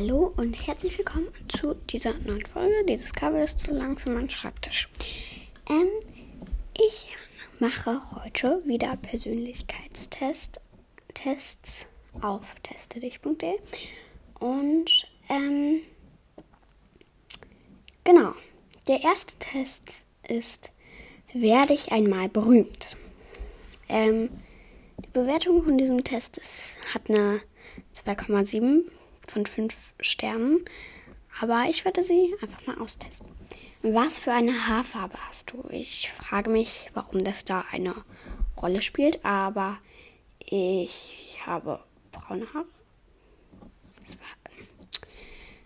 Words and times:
Hallo 0.00 0.32
und 0.38 0.54
herzlich 0.54 0.96
willkommen 0.96 1.28
zu 1.48 1.74
dieser 1.74 2.14
neuen 2.14 2.46
Folge. 2.46 2.86
Dieses 2.88 3.12
Kabel 3.12 3.42
ist 3.44 3.58
zu 3.58 3.74
lang 3.74 3.98
für 3.98 4.08
meinen 4.08 4.30
Schreibtisch. 4.30 4.88
Ähm, 5.68 5.90
ich 6.74 7.14
mache 7.58 8.00
heute 8.14 8.62
wieder 8.64 8.96
Persönlichkeitstests 8.96 10.58
Tests 11.12 11.86
auf 12.22 12.54
testedich.de 12.62 13.58
und 14.38 15.06
ähm, 15.28 15.80
genau. 18.02 18.32
Der 18.88 19.02
erste 19.02 19.36
Test 19.38 20.06
ist, 20.26 20.72
werde 21.34 21.74
ich 21.74 21.92
einmal 21.92 22.30
berühmt? 22.30 22.96
Ähm, 23.90 24.30
die 25.04 25.10
Bewertung 25.10 25.62
von 25.62 25.76
diesem 25.76 26.02
Test 26.04 26.38
ist, 26.38 26.78
hat 26.94 27.10
eine 27.10 27.42
2,7 27.94 28.84
von 29.30 29.46
5 29.46 29.94
Sternen. 30.00 30.64
Aber 31.40 31.64
ich 31.68 31.84
werde 31.84 32.02
sie 32.02 32.34
einfach 32.42 32.66
mal 32.66 32.78
austesten. 32.78 33.26
Was 33.82 34.18
für 34.18 34.32
eine 34.32 34.66
Haarfarbe 34.66 35.16
hast 35.26 35.52
du? 35.52 35.64
Ich 35.70 36.10
frage 36.10 36.50
mich, 36.50 36.90
warum 36.92 37.24
das 37.24 37.46
da 37.46 37.64
eine 37.70 37.94
Rolle 38.60 38.82
spielt, 38.82 39.24
aber 39.24 39.78
ich 40.38 41.40
habe 41.46 41.80
braune 42.12 42.52
Haare. 42.52 42.66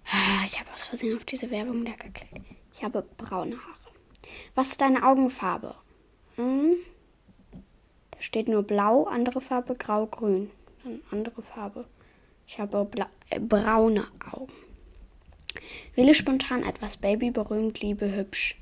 Ah, 0.07 0.45
ich 0.45 0.61
habe 0.61 0.71
aus 0.73 0.85
Versehen 0.85 1.17
auf 1.17 1.25
diese 1.25 1.51
Werbung 1.51 1.85
da 1.85 1.93
geklickt. 1.93 2.47
Ich 2.73 2.85
habe 2.85 3.03
braune 3.17 3.57
Haare. 3.57 3.75
Was 4.55 4.69
ist 4.69 4.81
deine 4.81 5.05
Augenfarbe? 5.05 5.75
Hm? 6.37 6.75
Da 8.13 8.23
steht 8.23 8.47
nur 8.47 8.63
blau, 8.63 9.05
andere 9.05 9.41
Farbe 9.41 9.75
grau, 9.75 10.07
grün. 10.07 10.51
Dann 10.85 11.01
andere 11.11 11.43
Farbe. 11.43 11.87
Ich 12.47 12.59
habe 12.59 12.89
äh, 13.31 13.41
braune 13.41 14.07
Augen. 14.33 14.53
Wähle 15.95 16.15
spontan 16.15 16.63
etwas. 16.63 16.97
Baby, 16.97 17.31
berühmt, 17.31 17.81
Liebe, 17.81 18.15
hübsch. 18.15 18.57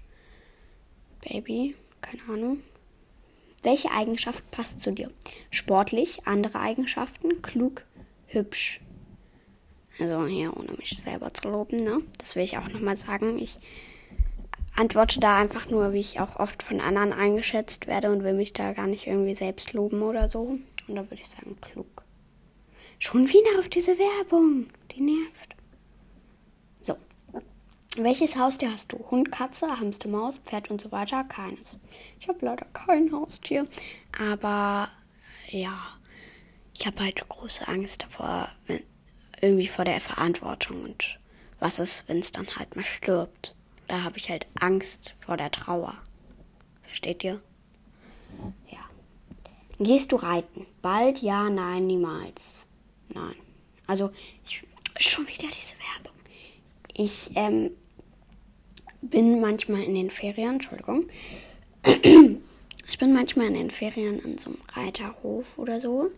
Baby, 1.22 1.74
keine 2.00 2.22
Ahnung. 2.28 2.58
Welche 3.62 3.90
Eigenschaft 3.92 4.50
passt 4.50 4.80
zu 4.80 4.90
dir? 4.90 5.10
Sportlich, 5.50 6.26
andere 6.26 6.58
Eigenschaften, 6.58 7.42
klug, 7.42 7.84
hübsch. 8.26 8.80
Also 9.98 10.26
hier, 10.26 10.56
ohne 10.56 10.72
mich 10.72 10.90
selber 10.98 11.32
zu 11.32 11.48
loben, 11.48 11.76
ne? 11.76 12.00
Das 12.18 12.34
will 12.34 12.42
ich 12.42 12.58
auch 12.58 12.68
nochmal 12.68 12.96
sagen. 12.96 13.38
Ich 13.38 13.60
antworte 14.74 15.20
da 15.20 15.38
einfach 15.38 15.70
nur, 15.70 15.92
wie 15.92 16.00
ich 16.00 16.18
auch 16.18 16.36
oft 16.36 16.62
von 16.62 16.80
anderen 16.80 17.12
eingeschätzt 17.12 17.86
werde 17.86 18.10
und 18.10 18.24
will 18.24 18.32
mich 18.32 18.52
da 18.52 18.72
gar 18.72 18.86
nicht 18.86 19.06
irgendwie 19.06 19.34
selbst 19.34 19.72
loben 19.74 20.02
oder 20.02 20.28
so. 20.28 20.58
Und 20.88 20.94
da 20.96 21.08
würde 21.08 21.22
ich 21.22 21.28
sagen, 21.28 21.56
klug. 21.60 22.01
Schon 23.02 23.28
wieder 23.28 23.58
auf 23.58 23.68
diese 23.68 23.98
Werbung. 23.98 24.68
Die 24.92 25.00
nervt. 25.00 25.56
So. 26.82 26.96
Welches 27.96 28.38
Haustier 28.38 28.70
hast 28.70 28.92
du? 28.92 28.98
Hund, 29.10 29.32
Katze, 29.32 29.66
Hamster, 29.66 30.08
Maus, 30.08 30.38
Pferd 30.38 30.70
und 30.70 30.80
so 30.80 30.92
weiter? 30.92 31.24
Keines. 31.24 31.80
Ich 32.20 32.28
habe 32.28 32.38
leider 32.42 32.64
kein 32.66 33.10
Haustier. 33.10 33.66
Aber 34.16 34.88
ja, 35.48 35.76
ich 36.78 36.86
habe 36.86 37.00
halt 37.00 37.28
große 37.28 37.66
Angst 37.66 38.04
davor, 38.04 38.48
wenn, 38.68 38.84
irgendwie 39.40 39.66
vor 39.66 39.84
der 39.84 40.00
Verantwortung. 40.00 40.84
Und 40.84 41.18
was 41.58 41.80
ist, 41.80 42.08
wenn 42.08 42.20
es 42.20 42.30
dann 42.30 42.46
halt 42.54 42.76
mal 42.76 42.84
stirbt? 42.84 43.56
Da 43.88 44.04
habe 44.04 44.16
ich 44.16 44.30
halt 44.30 44.46
Angst 44.60 45.16
vor 45.18 45.36
der 45.36 45.50
Trauer. 45.50 45.96
Versteht 46.84 47.24
ihr? 47.24 47.42
Ja. 48.68 48.78
Gehst 49.80 50.12
du 50.12 50.16
reiten? 50.16 50.66
Bald, 50.82 51.18
ja, 51.18 51.50
nein, 51.50 51.88
niemals. 51.88 52.64
Nein. 53.14 53.34
Also, 53.86 54.10
ich, 54.44 54.62
schon 54.98 55.26
wieder 55.26 55.48
diese 55.48 55.74
Werbung. 55.74 56.18
Ich 56.94 57.30
ähm, 57.34 57.70
bin 59.00 59.40
manchmal 59.40 59.82
in 59.82 59.94
den 59.94 60.10
Ferien, 60.10 60.54
Entschuldigung. 60.54 61.08
ich 61.84 62.98
bin 62.98 63.12
manchmal 63.12 63.48
in 63.48 63.54
den 63.54 63.70
Ferien 63.70 64.18
in 64.20 64.38
so 64.38 64.50
einem 64.50 64.58
Reiterhof 64.72 65.58
oder 65.58 65.80
so. 65.80 66.10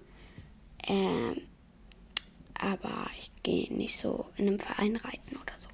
Ähm, 0.86 1.40
aber 2.54 3.08
ich 3.18 3.30
gehe 3.42 3.72
nicht 3.72 3.98
so 3.98 4.26
in 4.36 4.46
einem 4.46 4.58
Verein 4.58 4.96
reiten 4.96 5.36
oder 5.36 5.54
so. 5.58 5.70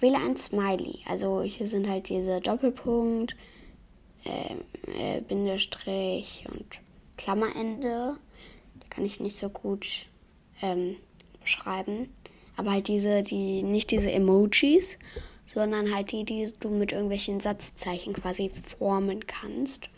Wähle 0.00 0.18
ein 0.18 0.36
Smiley. 0.36 1.00
Also 1.06 1.42
hier 1.42 1.68
sind 1.68 1.88
halt 1.88 2.08
diese 2.08 2.40
Doppelpunkt, 2.40 3.36
äh, 4.24 4.54
äh, 4.92 5.20
Bindestrich 5.20 6.44
und 6.50 6.80
Klammerende. 7.16 8.16
Da 8.80 8.86
kann 8.90 9.04
ich 9.04 9.20
nicht 9.20 9.36
so 9.36 9.48
gut 9.48 10.06
ähm, 10.62 10.96
beschreiben. 11.40 12.08
Aber 12.56 12.72
halt 12.72 12.88
diese, 12.88 13.22
die, 13.22 13.62
nicht 13.62 13.90
diese 13.90 14.10
Emojis, 14.10 14.98
sondern 15.52 15.94
halt 15.94 16.12
die, 16.12 16.24
die 16.24 16.52
du 16.60 16.68
mit 16.68 16.92
irgendwelchen 16.92 17.40
Satzzeichen 17.40 18.12
quasi 18.14 18.50
formen 18.78 19.26
kannst. 19.26 19.88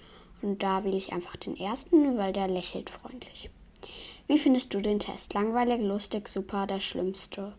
Und 0.43 0.63
da 0.63 0.85
wähle 0.85 0.97
ich 0.97 1.13
einfach 1.13 1.37
den 1.37 1.57
ersten, 1.57 2.19
weil 2.19 2.33
der 2.33 2.49
lächelt 2.49 2.91
freundlich. 2.91 3.51
Wie 4.27 4.39
findest 4.39 4.73
du 4.75 4.81
den 4.81 5.01
Test? 5.01 5.35
Langweilig, 5.35 5.81
lustig, 5.81 6.29
super, 6.29 6.67
der 6.67 6.81
schlimmste. 6.81 7.53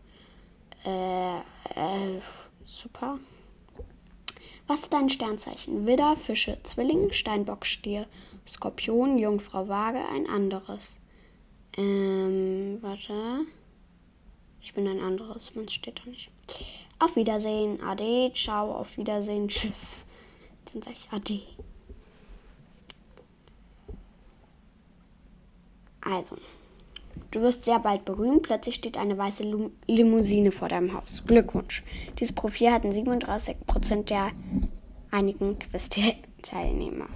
Äh, 0.84 1.38
äh, 1.38 2.20
super. 2.64 3.18
Was 4.66 4.80
ist 4.80 4.92
dein 4.92 5.08
Sternzeichen? 5.08 5.86
Widder, 5.86 6.16
Fische, 6.16 6.58
Zwilling, 6.64 7.12
Steinbock, 7.12 7.66
Stier, 7.66 8.06
Skorpion, 8.48 9.18
Jungfrau, 9.18 9.68
Waage, 9.68 10.04
ein 10.12 10.28
anderes. 10.28 10.96
Ähm, 11.76 12.78
warte. 12.80 13.46
Ich 14.60 14.74
bin 14.74 14.88
ein 14.88 15.00
anderes, 15.00 15.54
man 15.54 15.68
steht 15.68 16.00
da 16.04 16.10
nicht. 16.10 16.30
Auf 16.98 17.14
Wiedersehen, 17.16 17.82
Ade, 17.82 18.32
ciao, 18.34 18.72
auf 18.72 18.96
Wiedersehen, 18.96 19.48
tschüss. 19.48 20.06
Dann 20.72 20.82
sage 20.82 20.96
ich 20.96 21.08
Ade. 21.10 21.42
Also, 26.00 26.36
du 27.32 27.40
wirst 27.42 27.64
sehr 27.64 27.80
bald 27.80 28.04
berühmt. 28.04 28.44
Plötzlich 28.44 28.76
steht 28.76 28.96
eine 28.96 29.18
weiße 29.18 29.44
Limousine 29.86 30.52
vor 30.52 30.68
deinem 30.68 30.92
Haus. 30.92 31.24
Glückwunsch. 31.26 31.82
Dieses 32.18 32.34
Profil 32.34 32.70
hatten 32.70 32.90
37% 32.90 34.04
der 34.04 34.30
einigen 35.10 35.58
Quiz-Teilnehmer. 35.58 37.08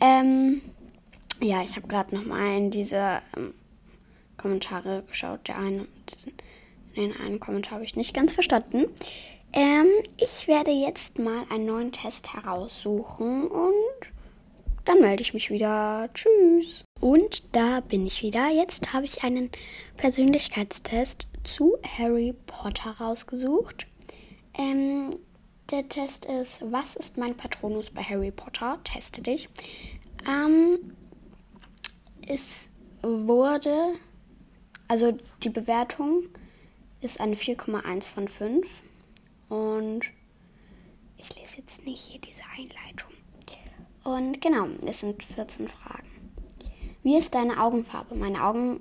Ähm, 0.00 0.62
ja, 1.40 1.62
ich 1.62 1.76
habe 1.76 1.88
gerade 1.88 2.14
noch 2.14 2.24
mal 2.24 2.56
in 2.56 2.70
diese 2.70 3.20
ähm, 3.36 3.54
Kommentare 4.36 5.02
geschaut. 5.08 5.48
Der 5.48 5.58
eine, 5.58 5.86
den 6.96 7.16
einen 7.16 7.40
Kommentar 7.40 7.74
habe 7.74 7.84
ich 7.84 7.96
nicht 7.96 8.14
ganz 8.14 8.32
verstanden. 8.32 8.86
Ähm, 9.52 9.86
ich 10.20 10.46
werde 10.46 10.70
jetzt 10.70 11.18
mal 11.18 11.44
einen 11.50 11.66
neuen 11.66 11.92
Test 11.92 12.34
heraussuchen 12.34 13.46
und 13.48 13.72
dann 14.84 15.00
melde 15.00 15.22
ich 15.22 15.34
mich 15.34 15.50
wieder. 15.50 16.08
Tschüss. 16.14 16.84
Und 17.00 17.42
da 17.54 17.80
bin 17.80 18.06
ich 18.06 18.22
wieder. 18.22 18.48
Jetzt 18.48 18.92
habe 18.92 19.04
ich 19.04 19.22
einen 19.22 19.50
Persönlichkeitstest 19.96 21.26
zu 21.44 21.76
Harry 21.98 22.34
Potter 22.46 22.92
rausgesucht. 22.98 23.86
Ähm, 24.54 25.16
der 25.70 25.88
Test 25.88 26.24
ist, 26.26 26.62
was 26.72 26.96
ist 26.96 27.16
mein 27.16 27.36
Patronus 27.36 27.90
bei 27.90 28.02
Harry 28.02 28.30
Potter? 28.30 28.78
Teste 28.84 29.22
dich. 29.22 29.48
Ähm, 30.26 30.94
es 32.26 32.68
wurde, 33.02 33.94
also 34.88 35.16
die 35.42 35.50
Bewertung 35.50 36.24
ist 37.00 37.20
eine 37.20 37.36
4,1 37.36 38.12
von 38.12 38.28
5. 38.28 38.68
Und 39.48 40.02
ich 41.16 41.36
lese 41.36 41.58
jetzt 41.58 41.84
nicht 41.84 42.10
hier 42.10 42.20
diese 42.20 42.42
Einleitung. 42.56 43.10
Und 44.04 44.40
genau, 44.40 44.68
es 44.86 45.00
sind 45.00 45.22
14 45.22 45.68
Fragen. 45.68 46.08
Wie 47.02 47.18
ist 47.18 47.34
deine 47.34 47.62
Augenfarbe? 47.62 48.14
Meine 48.14 48.42
Augen 48.42 48.80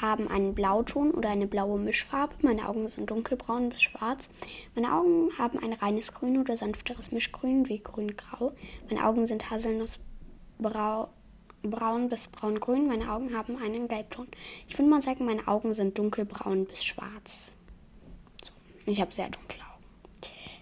haben 0.00 0.28
einen 0.28 0.54
Blauton 0.54 1.10
oder 1.12 1.30
eine 1.30 1.46
blaue 1.46 1.78
Mischfarbe. 1.78 2.34
Meine 2.42 2.68
Augen 2.68 2.88
sind 2.88 3.10
dunkelbraun 3.10 3.68
bis 3.70 3.82
schwarz. 3.82 4.28
Meine 4.74 4.92
Augen 4.92 5.30
haben 5.38 5.58
ein 5.58 5.72
reines 5.72 6.12
Grün 6.12 6.38
oder 6.38 6.56
sanfteres 6.56 7.12
Mischgrün 7.12 7.68
wie 7.68 7.78
grün-grau. 7.78 8.52
Meine 8.88 9.04
Augen 9.06 9.26
sind 9.26 9.50
haselnussbraun 9.50 11.08
bis 12.08 12.28
braungrün. 12.28 12.86
Meine 12.88 13.10
Augen 13.10 13.34
haben 13.34 13.56
einen 13.56 13.88
Gelbton. 13.88 14.28
Ich 14.68 14.78
würde 14.78 14.90
mal 14.90 15.02
sagen, 15.02 15.24
meine 15.24 15.46
Augen 15.48 15.74
sind 15.74 15.98
dunkelbraun 15.98 16.66
bis 16.66 16.84
schwarz. 16.84 17.52
So. 18.44 18.52
Ich 18.86 19.00
habe 19.00 19.12
sehr 19.12 19.30
dunkle 19.30 19.60
Augen. 19.60 19.84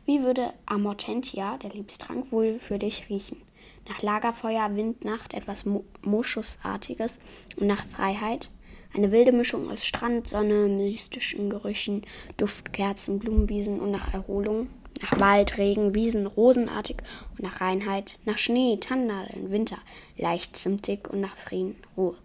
Wie 0.06 0.22
würde 0.22 0.52
Amortentia, 0.66 1.56
der 1.58 1.70
Liebestrank, 1.70 2.30
wohl 2.30 2.58
für 2.58 2.78
dich 2.78 3.08
riechen? 3.08 3.40
Nach 3.88 4.00
Lagerfeuer, 4.00 4.76
Wind, 4.76 5.04
Nacht, 5.04 5.34
etwas 5.34 5.64
Moschusartiges 6.02 7.18
und 7.56 7.66
nach 7.66 7.84
Freiheit? 7.84 8.48
Eine 8.96 9.10
wilde 9.10 9.32
Mischung 9.32 9.70
aus 9.72 9.84
Strand, 9.84 10.28
Sonne, 10.28 10.68
mystischen 10.68 11.50
Gerüchen, 11.50 12.02
Duftkerzen, 12.36 13.18
Blumenwiesen 13.18 13.80
und 13.80 13.90
nach 13.90 14.14
Erholung. 14.14 14.68
nach 15.02 15.18
Wald, 15.18 15.58
Regen, 15.58 15.92
Wiesen, 15.96 16.26
rosenartig 16.26 16.98
und 17.32 17.42
nach 17.42 17.60
Reinheit, 17.60 18.16
nach 18.24 18.38
Schnee, 18.38 18.78
Tannennadeln, 18.80 19.50
Winter, 19.50 19.78
leicht 20.16 20.56
zimtig 20.56 21.10
und 21.10 21.20
nach 21.20 21.36
Frieden, 21.36 21.74
Ruhe. 21.96 22.16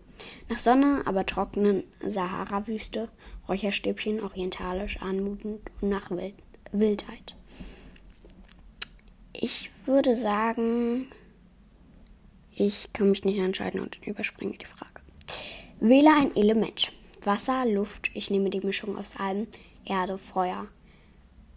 Nach 0.47 0.59
Sonne, 0.59 1.01
aber 1.05 1.25
trockenen 1.25 1.83
Sahara-Wüste, 2.05 3.09
Räucherstäbchen, 3.47 4.21
orientalisch, 4.21 5.01
anmutend 5.01 5.61
und 5.81 5.89
nach 5.89 6.11
Wild 6.11 6.35
Wildheit. 6.71 7.35
Ich 9.33 9.71
würde 9.87 10.15
sagen, 10.15 11.07
ich 12.51 12.93
kann 12.93 13.09
mich 13.09 13.25
nicht 13.25 13.39
entscheiden 13.39 13.79
und 13.79 14.05
überspringe 14.05 14.57
die 14.57 14.65
Frage. 14.65 14.98
Wähle 15.79 16.13
ein 16.13 16.35
Element. 16.35 16.91
Wasser, 17.23 17.65
Luft, 17.65 18.11
ich 18.13 18.29
nehme 18.29 18.49
die 18.49 18.59
Mischung 18.59 18.97
aus 18.97 19.15
allem, 19.17 19.47
Erde, 19.85 20.17
Feuer. 20.17 20.67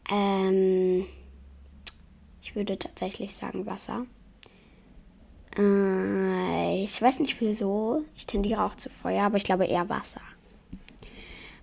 Ähm, 0.09 1.05
ich 2.41 2.55
würde 2.55 2.79
tatsächlich 2.79 3.35
sagen 3.35 3.67
Wasser. 3.67 4.07
Äh, 5.59 6.85
ich 6.85 7.03
weiß 7.03 7.19
nicht 7.19 7.41
wieso. 7.41 8.05
Ich 8.17 8.27
tendiere 8.27 8.63
auch 8.63 8.77
zu 8.77 8.91
Feuer, 8.91 9.25
aber 9.25 9.39
ich 9.39 9.45
glaube 9.45 9.67
eher 9.67 9.89
Wasser. 9.89 10.21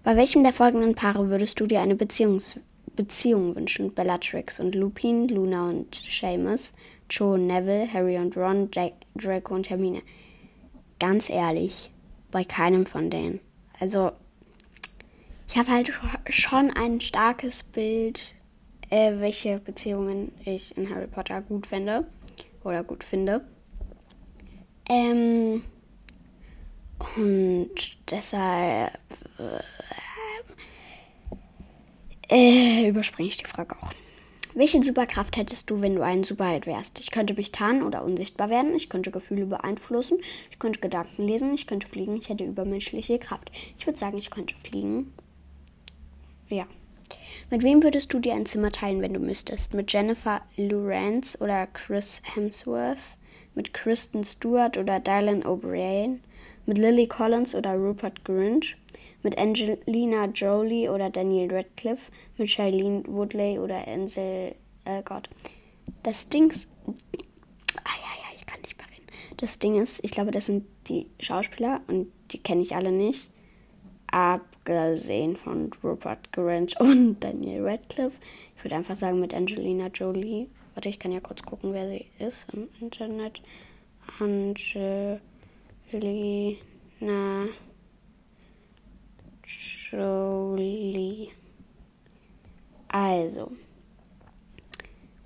Bei 0.04 0.18
welchem 0.18 0.44
der 0.44 0.54
folgenden 0.54 0.96
Paare 0.96 1.30
würdest 1.30 1.60
du 1.60 1.66
dir 1.66 1.82
eine 1.82 1.96
Beziehungs 1.96 2.60
Beziehung 2.96 3.56
wünschen? 3.56 3.94
Bellatrix 3.94 4.60
und 4.60 4.76
Lupin, 4.76 5.30
Luna 5.30 5.70
und 5.70 5.96
Seamus, 5.96 6.74
Joe 7.10 7.36
und 7.36 7.48
Neville, 7.48 7.88
Harry 7.94 8.18
und 8.18 8.36
Ron, 8.36 8.70
Jack, 8.74 8.94
Draco 9.16 9.56
und 9.56 9.70
Hermine. 9.70 10.02
Ganz 11.00 11.30
ehrlich, 11.30 11.90
bei 12.32 12.44
keinem 12.44 12.86
von 12.86 13.10
denen. 13.10 13.40
Also, 13.80 14.12
ich 15.48 15.58
habe 15.58 15.72
halt 15.72 15.92
schon 16.30 16.72
ein 16.72 17.02
starkes 17.02 17.64
Bild, 17.64 18.36
äh, 18.90 19.14
welche 19.20 19.60
Beziehungen 19.60 20.32
ich 20.46 20.78
in 20.78 20.94
Harry 20.94 21.08
Potter 21.08 21.42
gut 21.42 21.68
finde 21.68 22.06
oder 22.64 22.84
gut 22.84 23.04
finde. 23.04 23.42
Ähm, 24.88 25.64
und 27.16 27.98
deshalb 28.12 29.00
äh, 29.38 29.62
äh, 32.30 32.90
überspringe 32.90 33.30
ich 33.30 33.38
die 33.38 33.46
Frage 33.46 33.76
auch. 33.80 33.92
Welche 34.56 34.84
Superkraft 34.84 35.38
hättest 35.38 35.70
du, 35.70 35.82
wenn 35.82 35.96
du 35.96 36.02
ein 36.02 36.24
Superheld 36.24 36.66
wärst? 36.66 37.00
Ich 37.00 37.12
könnte 37.12 37.36
mich 37.36 37.52
tarnen 37.52 37.84
oder 37.84 38.04
unsichtbar 38.04 38.50
werden. 38.50 38.76
Ich 38.76 38.90
könnte 38.90 39.12
Gefühle 39.12 39.46
beeinflussen. 39.46 40.18
Ich 40.50 40.58
könnte 40.58 40.80
Gedanken 40.80 41.24
lesen. 41.24 41.54
Ich 41.54 41.68
könnte 41.68 41.88
fliegen. 41.88 42.18
Ich 42.18 42.30
hätte 42.30 42.46
übermenschliche 42.46 43.20
Kraft. 43.20 43.52
Ich 43.78 43.86
würde 43.86 44.00
sagen, 44.00 44.18
ich 44.18 44.32
könnte 44.32 44.56
fliegen. 44.56 45.14
Ja. 46.48 46.66
Mit 47.52 47.64
wem 47.64 47.84
würdest 47.84 48.14
du 48.14 48.20
dir 48.20 48.34
ein 48.34 48.46
Zimmer 48.48 48.72
teilen, 48.72 49.02
wenn 49.02 49.14
du 49.14 49.20
müsstest? 49.20 49.74
Mit 49.74 49.94
Jennifer 49.94 50.42
Lawrence 50.58 51.38
oder 51.40 51.68
Chris 51.68 52.22
Hemsworth? 52.24 52.98
Mit 53.54 53.74
Kristen 53.74 54.24
Stewart 54.24 54.78
oder 54.78 55.00
Dylan 55.00 55.44
O'Brien? 55.44 56.20
Mit 56.66 56.78
Lily 56.78 57.08
Collins 57.08 57.54
oder 57.54 57.76
Rupert 57.76 58.26
Grint? 58.26 58.78
Mit 59.24 59.38
Angelina 59.38 60.26
Jolie 60.26 60.90
oder 60.90 61.10
Daniel 61.10 61.54
Radcliffe? 61.54 62.12
Mit 62.38 62.50
Shailene 62.50 63.04
Woodley 63.08 63.60
oder 63.60 63.88
Ansel 63.88 64.56
Elgort? 64.86 65.30
Das 66.04 66.30
Ding 66.30 66.50
ist. 66.52 66.68
Ah 66.88 67.96
ja, 67.96 68.24
ja, 68.24 68.38
ich 68.38 68.46
kann 68.46 68.62
nicht 68.62 68.78
mehr 68.78 68.88
reden. 68.88 69.08
Das 69.38 69.60
Ding 69.60 69.82
ist, 69.82 70.04
ich 70.04 70.12
glaube, 70.12 70.32
das 70.32 70.46
sind 70.46 70.66
die 70.88 71.08
Schauspieler 71.20 71.82
und 71.88 72.12
die 72.32 72.40
kenne 72.40 72.62
ich 72.62 72.76
alle 72.76 72.92
nicht 72.92 73.30
abgesehen 74.12 75.36
von 75.36 75.70
Rupert 75.84 76.32
Grint 76.32 76.80
und 76.80 77.20
Daniel 77.24 77.68
Radcliffe. 77.68 78.18
Ich 78.58 78.64
würde 78.64 78.76
einfach 78.76 78.96
sagen 78.96 79.20
mit 79.20 79.34
Angelina 79.34 79.88
Jolie. 79.88 80.48
Warte, 80.74 80.90
ich 80.90 81.00
kann 81.00 81.12
ja 81.12 81.20
kurz 81.20 81.44
gucken, 81.44 81.74
wer 81.74 81.90
sie 81.90 82.06
ist 82.20 82.48
im 82.54 82.70
Internet. 82.80 83.42
Angelina 84.20 85.20
Jolie. 89.92 91.30
Also, 92.88 93.52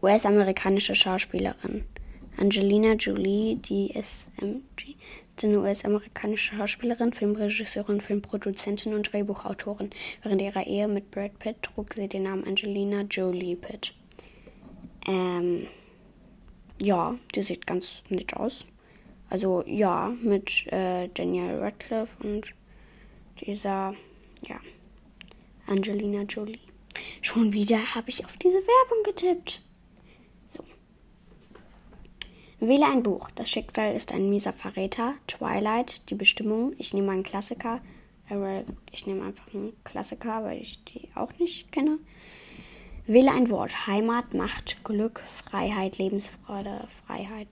US-amerikanische 0.01 0.95
Schauspielerin. 0.95 1.85
Angelina 2.37 2.93
Jolie, 2.93 3.55
die 3.55 3.93
SMG, 3.93 4.95
ist 5.35 5.43
eine 5.43 5.59
US-amerikanische 5.59 6.55
Schauspielerin, 6.55 7.13
Filmregisseurin, 7.13 8.01
Filmproduzentin 8.01 8.93
und 8.93 9.11
Drehbuchautorin. 9.11 9.91
Während 10.21 10.41
ihrer 10.41 10.65
Ehe 10.65 10.87
mit 10.87 11.11
Brad 11.11 11.37
Pitt 11.39 11.61
trug 11.61 11.93
sie 11.93 12.07
den 12.07 12.23
Namen 12.23 12.45
Angelina 12.45 13.01
Jolie 13.01 13.55
Pitt. 13.55 13.93
Ähm, 15.07 15.67
ja, 16.81 17.15
die 17.35 17.43
sieht 17.43 17.67
ganz 17.67 18.03
nett 18.09 18.35
aus. 18.35 18.65
Also 19.29 19.63
ja, 19.65 20.13
mit 20.21 20.67
äh, 20.71 21.07
Daniel 21.13 21.59
Radcliffe 21.59 22.17
und 22.23 22.53
dieser, 23.39 23.93
ja, 24.43 24.59
Angelina 25.67 26.23
Jolie. 26.23 26.59
Schon 27.21 27.53
wieder 27.53 27.95
habe 27.95 28.09
ich 28.09 28.23
auf 28.25 28.37
diese 28.37 28.57
Werbung 28.57 29.03
getippt. 29.03 29.61
Wähle 32.67 32.85
ein 32.85 33.03
Buch. 33.03 33.29
Das 33.35 33.49
Schicksal 33.49 33.93
ist 33.93 34.13
ein 34.13 34.29
mieser 34.29 34.53
Verräter. 34.53 35.15
Twilight, 35.27 36.09
die 36.09 36.15
Bestimmung. 36.15 36.73
Ich 36.77 36.93
nehme 36.93 37.11
einen 37.11 37.23
Klassiker. 37.23 37.81
Ich 38.91 39.05
nehme 39.05 39.25
einfach 39.25 39.53
einen 39.53 39.73
Klassiker, 39.83 40.45
weil 40.45 40.61
ich 40.61 40.81
die 40.85 41.09
auch 41.13 41.37
nicht 41.39 41.73
kenne. 41.73 41.99
Wähle 43.05 43.31
ein 43.31 43.49
Wort. 43.49 43.85
Heimat, 43.87 44.33
Macht, 44.33 44.81
Glück, 44.85 45.19
Freiheit, 45.19 45.97
Lebensfreude, 45.97 46.87
Freiheit. 46.87 47.49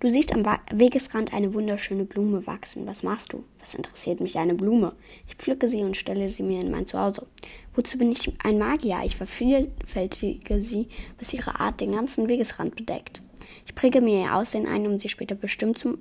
Du 0.00 0.10
siehst 0.10 0.34
am 0.34 0.46
Wegesrand 0.72 1.34
eine 1.34 1.52
wunderschöne 1.52 2.06
Blume 2.06 2.46
wachsen. 2.46 2.86
Was 2.86 3.02
machst 3.02 3.34
du? 3.34 3.44
Was 3.58 3.74
interessiert 3.74 4.20
mich 4.20 4.38
eine 4.38 4.54
Blume? 4.54 4.94
Ich 5.28 5.34
pflücke 5.34 5.68
sie 5.68 5.82
und 5.82 5.94
stelle 5.94 6.30
sie 6.30 6.42
mir 6.42 6.62
in 6.62 6.70
mein 6.70 6.86
Zuhause. 6.86 7.26
Wozu 7.74 7.98
bin 7.98 8.10
ich 8.10 8.32
ein 8.42 8.58
Magier? 8.58 9.00
Ich 9.04 9.16
vervielfältige 9.16 10.62
sie, 10.62 10.88
bis 11.18 11.34
ihre 11.34 11.60
Art 11.60 11.82
den 11.82 11.92
ganzen 11.92 12.28
Wegesrand 12.28 12.76
bedeckt. 12.76 13.20
Ich 13.66 13.74
präge 13.74 14.00
mir 14.00 14.24
ihr 14.24 14.34
Aussehen 14.34 14.66
ein, 14.66 14.86
um 14.86 14.98
sie 14.98 15.10
später 15.10 15.34
bestimmen 15.34 15.74
zu 15.74 15.98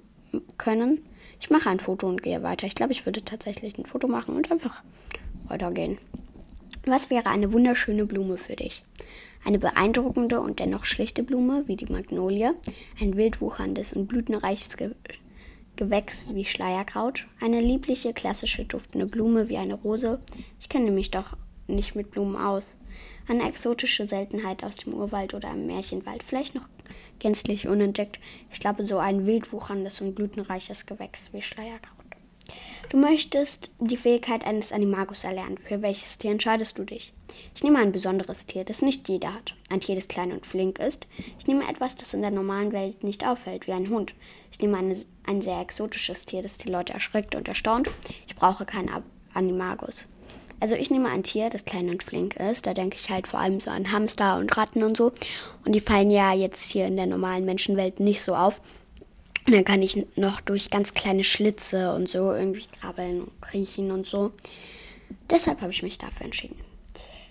können. 0.58 1.04
Ich 1.42 1.50
mache 1.50 1.70
ein 1.70 1.82
Foto 1.82 2.08
und 2.08 2.24
gehe 2.24 2.42
weiter. 2.42 2.68
Ich 2.68 2.76
glaube, 2.76 2.94
ich 2.94 3.06
würde 3.06 3.26
tatsächlich 3.26 3.78
ein 3.78 3.86
Foto 3.86 4.08
machen 4.08 4.38
und 4.38 4.50
einfach 4.50 4.82
weitergehen. 5.50 5.98
Was 6.86 7.10
wäre 7.10 7.30
eine 7.30 7.52
wunderschöne 7.52 8.06
Blume 8.06 8.38
für 8.38 8.56
dich? 8.56 8.82
Eine 9.44 9.60
beeindruckende 9.60 10.42
und 10.42 10.60
dennoch 10.60 10.86
schlichte 10.86 11.24
Blume 11.24 11.64
wie 11.68 11.76
die 11.76 11.92
Magnolie, 11.92 12.54
ein 13.00 13.16
wild 13.16 13.42
wucherndes 13.42 13.94
und 13.94 14.08
blütenreiches 14.08 14.78
Ge 14.78 14.92
Gewächs 15.76 16.26
wie 16.34 16.44
Schleierkraut, 16.44 17.26
eine 17.40 17.62
liebliche, 17.62 18.12
klassische, 18.12 18.66
duftende 18.66 19.06
Blume 19.06 19.48
wie 19.48 19.56
eine 19.56 19.76
Rose. 19.76 20.20
Ich 20.60 20.68
kenne 20.68 20.92
mich 20.92 21.10
doch 21.10 21.38
nicht 21.68 21.96
mit 21.96 22.12
Blumen 22.12 22.36
aus. 22.36 22.78
Eine 23.30 23.48
exotische 23.48 24.06
Seltenheit 24.06 24.66
aus 24.66 24.76
dem 24.76 24.94
Urwald 24.94 25.34
oder 25.34 25.52
im 25.52 25.68
Märchenwald, 25.68 26.24
vielleicht 26.24 26.54
noch 26.54 26.68
gänzlich 27.20 27.68
unentdeckt. 27.68 28.20
Ich 28.52 28.60
glaube, 28.60 28.84
so 28.84 28.98
ein 28.98 29.26
wild 29.26 29.54
wucherndes 29.54 30.02
und 30.02 30.16
blütenreiches 30.16 30.86
Gewächs 30.86 31.32
wie 31.32 31.42
Schleierkraut. 31.42 31.99
Du 32.90 32.98
möchtest 32.98 33.70
die 33.80 33.98
Fähigkeit 33.98 34.48
eines 34.48 34.72
Animagus 34.72 35.24
erlernen. 35.24 35.60
Für 35.64 35.84
welches 35.84 36.18
Tier 36.18 36.32
entscheidest 36.32 36.80
du 36.80 36.84
dich? 36.84 37.14
Ich 37.54 37.64
nehme 37.64 37.78
ein 37.78 37.92
besonderes 37.92 38.48
Tier, 38.48 38.64
das 38.64 38.82
nicht 38.82 39.08
jeder 39.08 39.36
hat. 39.36 39.54
Ein 39.70 39.80
Tier, 39.80 39.94
das 39.94 40.08
klein 40.08 40.32
und 40.32 40.48
flink 40.48 40.80
ist. 40.80 41.06
Ich 41.38 41.46
nehme 41.46 41.70
etwas, 41.70 41.96
das 41.96 42.16
in 42.16 42.22
der 42.22 42.32
normalen 42.32 42.72
Welt 42.72 43.04
nicht 43.04 43.24
auffällt, 43.28 43.68
wie 43.68 43.74
ein 43.74 43.90
Hund. 43.90 44.16
Ich 44.52 44.60
nehme 44.60 44.76
eine, 44.76 44.96
ein 45.28 45.44
sehr 45.44 45.62
exotisches 45.62 46.26
Tier, 46.26 46.42
das 46.42 46.58
die 46.58 46.72
Leute 46.72 46.94
erschreckt 46.94 47.36
und 47.36 47.48
erstaunt. 47.48 47.92
Ich 48.28 48.36
brauche 48.36 48.66
keinen 48.66 48.90
Animagus. 49.36 50.08
Also 50.60 50.74
ich 50.74 50.90
nehme 50.90 51.10
ein 51.10 51.22
Tier, 51.22 51.52
das 51.52 51.66
klein 51.66 51.90
und 51.90 52.02
flink 52.02 52.38
ist. 52.38 52.66
Da 52.66 52.74
denke 52.74 52.98
ich 53.00 53.12
halt 53.12 53.28
vor 53.28 53.40
allem 53.40 53.60
so 53.60 53.70
an 53.70 53.92
Hamster 53.92 54.40
und 54.40 54.58
Ratten 54.58 54.84
und 54.84 54.98
so. 54.98 55.12
Und 55.64 55.74
die 55.74 55.80
fallen 55.80 56.10
ja 56.10 56.34
jetzt 56.34 56.72
hier 56.72 56.88
in 56.88 56.96
der 56.96 57.06
normalen 57.06 57.46
Menschenwelt 57.46 58.00
nicht 58.00 58.24
so 58.24 58.34
auf. 58.34 58.60
Und 59.46 59.54
dann 59.54 59.66
kann 59.66 59.82
ich 59.82 60.06
noch 60.16 60.42
durch 60.42 60.70
ganz 60.70 60.94
kleine 60.94 61.24
Schlitze 61.24 61.94
und 61.94 62.08
so 62.08 62.34
irgendwie 62.34 62.66
krabbeln 62.80 63.22
und 63.22 63.42
kriechen 63.42 63.92
und 63.92 64.06
so. 64.06 64.32
Deshalb 65.30 65.62
habe 65.62 65.72
ich 65.72 65.84
mich 65.84 65.98
dafür 65.98 66.26
entschieden. 66.26 66.60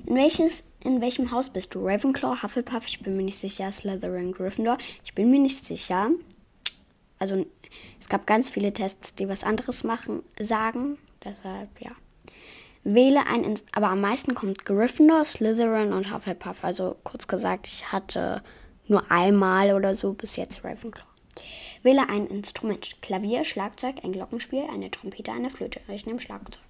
In, 0.06 0.16
welches, 0.16 0.64
in 0.84 1.00
welchem 1.00 1.30
Haus 1.32 1.50
bist 1.50 1.74
du? 1.74 1.86
Ravenclaw, 1.86 2.42
Hufflepuff, 2.42 2.86
ich 2.86 3.00
bin 3.00 3.16
mir 3.16 3.24
nicht 3.24 3.38
sicher. 3.38 3.70
Slytherin, 3.70 4.32
Gryffindor, 4.32 4.78
ich 5.04 5.14
bin 5.14 5.30
mir 5.30 5.40
nicht 5.40 5.64
sicher. 5.64 6.10
Also 7.18 7.46
es 8.00 8.08
gab 8.08 8.26
ganz 8.26 8.50
viele 8.50 8.72
Tests, 8.72 9.14
die 9.14 9.28
was 9.28 9.44
anderes 9.44 9.84
machen, 9.84 10.22
sagen. 10.40 10.98
Deshalb, 11.24 11.68
ja. 11.80 11.90
Wähle 12.84 13.26
ein, 13.26 13.58
aber 13.72 13.88
am 13.88 14.00
meisten 14.00 14.34
kommt 14.34 14.64
Gryffindor, 14.64 15.24
Slytherin 15.24 15.92
und 15.92 16.12
Hufflepuff. 16.12 16.64
Also 16.64 16.96
kurz 17.04 17.26
gesagt, 17.26 17.66
ich 17.66 17.92
hatte 17.92 18.42
nur 18.86 19.10
einmal 19.10 19.74
oder 19.74 19.94
so 19.94 20.14
bis 20.14 20.36
jetzt 20.36 20.64
Ravenclaw. 20.64 21.04
Wähle 21.82 22.08
ein 22.08 22.26
Instrument. 22.26 22.96
Klavier, 23.02 23.44
Schlagzeug, 23.44 23.96
ein 24.04 24.12
Glockenspiel, 24.12 24.64
eine 24.72 24.90
Trompete, 24.90 25.32
eine 25.32 25.50
Flöte. 25.50 25.80
Ich 25.88 26.06
nehme 26.06 26.20
Schlagzeug. 26.20 26.62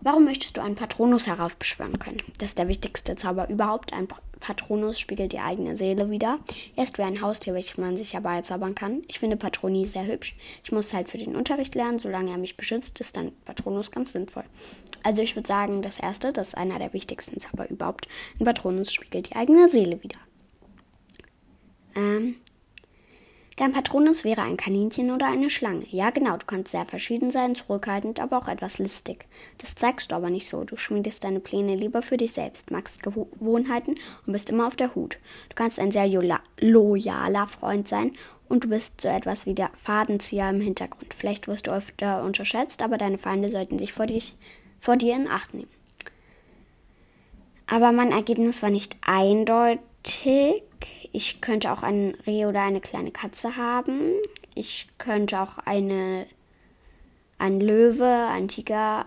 Warum 0.00 0.24
möchtest 0.24 0.56
du 0.56 0.62
einen 0.62 0.76
Patronus 0.76 1.26
heraufbeschwören 1.26 1.98
können? 1.98 2.22
Das 2.38 2.50
ist 2.50 2.58
der 2.58 2.68
wichtigste 2.68 3.16
Zauber 3.16 3.48
überhaupt. 3.50 3.92
Ein 3.92 4.06
Patronus 4.38 5.00
spiegelt 5.00 5.32
die 5.32 5.40
eigene 5.40 5.76
Seele 5.76 6.08
wieder. 6.08 6.38
Er 6.76 6.84
ist 6.84 6.98
wie 6.98 7.02
ein 7.02 7.20
Haustier, 7.20 7.52
welches 7.52 7.78
man 7.78 7.96
sich 7.96 8.12
herbeizaubern 8.12 8.76
kann. 8.76 9.02
Ich 9.08 9.18
finde 9.18 9.36
Patroni 9.36 9.86
sehr 9.86 10.06
hübsch. 10.06 10.36
Ich 10.62 10.70
muss 10.70 10.94
halt 10.94 11.08
für 11.08 11.18
den 11.18 11.34
Unterricht 11.34 11.74
lernen. 11.74 11.98
Solange 11.98 12.30
er 12.30 12.38
mich 12.38 12.56
beschützt, 12.56 13.00
ist 13.00 13.16
dann 13.16 13.32
Patronus 13.44 13.90
ganz 13.90 14.12
sinnvoll. 14.12 14.44
Also 15.02 15.22
ich 15.22 15.34
würde 15.34 15.48
sagen, 15.48 15.82
das 15.82 15.98
erste, 15.98 16.32
das 16.32 16.48
ist 16.48 16.56
einer 16.56 16.78
der 16.78 16.92
wichtigsten 16.92 17.40
Zauber 17.40 17.68
überhaupt. 17.68 18.06
Ein 18.38 18.44
Patronus 18.44 18.92
spiegelt 18.92 19.30
die 19.30 19.36
eigene 19.36 19.68
Seele 19.68 20.00
wieder. 20.04 20.18
Ähm, 21.96 22.36
Dein 23.58 23.72
Patronus 23.72 24.22
wäre 24.22 24.42
ein 24.42 24.56
Kaninchen 24.56 25.10
oder 25.10 25.26
eine 25.26 25.50
Schlange. 25.50 25.84
Ja, 25.90 26.10
genau, 26.10 26.36
du 26.36 26.46
kannst 26.46 26.70
sehr 26.70 26.84
verschieden 26.84 27.32
sein, 27.32 27.56
zurückhaltend, 27.56 28.20
aber 28.20 28.38
auch 28.38 28.46
etwas 28.46 28.78
listig. 28.78 29.26
Das 29.58 29.74
zeigst 29.74 30.12
du 30.12 30.14
aber 30.14 30.30
nicht 30.30 30.48
so. 30.48 30.62
Du 30.62 30.76
schmiedest 30.76 31.24
deine 31.24 31.40
Pläne 31.40 31.74
lieber 31.74 32.00
für 32.00 32.16
dich 32.16 32.34
selbst, 32.34 32.70
magst 32.70 33.02
Gewohnheiten 33.02 33.96
und 34.24 34.32
bist 34.32 34.48
immer 34.48 34.68
auf 34.68 34.76
der 34.76 34.94
Hut. 34.94 35.18
Du 35.48 35.56
kannst 35.56 35.80
ein 35.80 35.90
sehr 35.90 36.06
loyaler 36.60 37.48
Freund 37.48 37.88
sein 37.88 38.12
und 38.48 38.62
du 38.62 38.68
bist 38.68 39.00
so 39.00 39.08
etwas 39.08 39.44
wie 39.44 39.54
der 39.54 39.70
Fadenzieher 39.74 40.48
im 40.50 40.60
Hintergrund. 40.60 41.12
Vielleicht 41.12 41.48
wirst 41.48 41.66
du 41.66 41.72
öfter 41.72 42.22
unterschätzt, 42.22 42.80
aber 42.80 42.96
deine 42.96 43.18
Feinde 43.18 43.50
sollten 43.50 43.80
sich 43.80 43.92
vor, 43.92 44.06
dich, 44.06 44.36
vor 44.78 44.94
dir 44.94 45.16
in 45.16 45.26
Acht 45.26 45.52
nehmen. 45.52 45.70
Aber 47.66 47.90
mein 47.90 48.12
Ergebnis 48.12 48.62
war 48.62 48.70
nicht 48.70 48.96
eindeutig. 49.04 50.62
Ich 51.12 51.40
könnte 51.40 51.72
auch 51.72 51.82
ein 51.82 52.16
Reh 52.26 52.46
oder 52.46 52.62
eine 52.62 52.80
kleine 52.80 53.10
Katze 53.10 53.56
haben. 53.56 54.12
Ich 54.54 54.88
könnte 54.98 55.40
auch 55.40 55.58
eine, 55.58 56.26
ein 57.38 57.60
Löwe, 57.60 58.28
ein 58.28 58.48
Tiger 58.48 59.06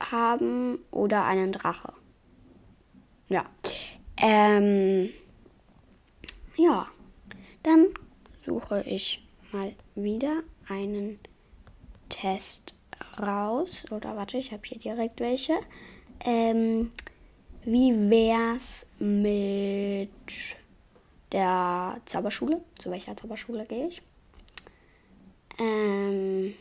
haben 0.00 0.78
oder 0.90 1.24
einen 1.24 1.52
Drache. 1.52 1.92
Ja. 3.28 3.44
Ähm, 4.16 5.10
ja. 6.56 6.88
Dann 7.62 7.88
suche 8.44 8.82
ich 8.86 9.26
mal 9.52 9.74
wieder 9.94 10.42
einen 10.68 11.18
Test 12.08 12.74
raus. 13.18 13.84
Oder 13.90 14.16
warte, 14.16 14.38
ich 14.38 14.52
habe 14.52 14.62
hier 14.64 14.78
direkt 14.78 15.20
welche. 15.20 15.54
Ähm, 16.20 16.92
wie 17.64 18.10
wär's 18.10 18.86
mit 18.98 20.47
der 21.32 22.00
Zauberschule. 22.06 22.60
Zu 22.78 22.90
welcher 22.90 23.16
Zauberschule 23.16 23.64
gehe 23.66 23.88
ich? 23.88 24.02
Ähm, 25.58 26.54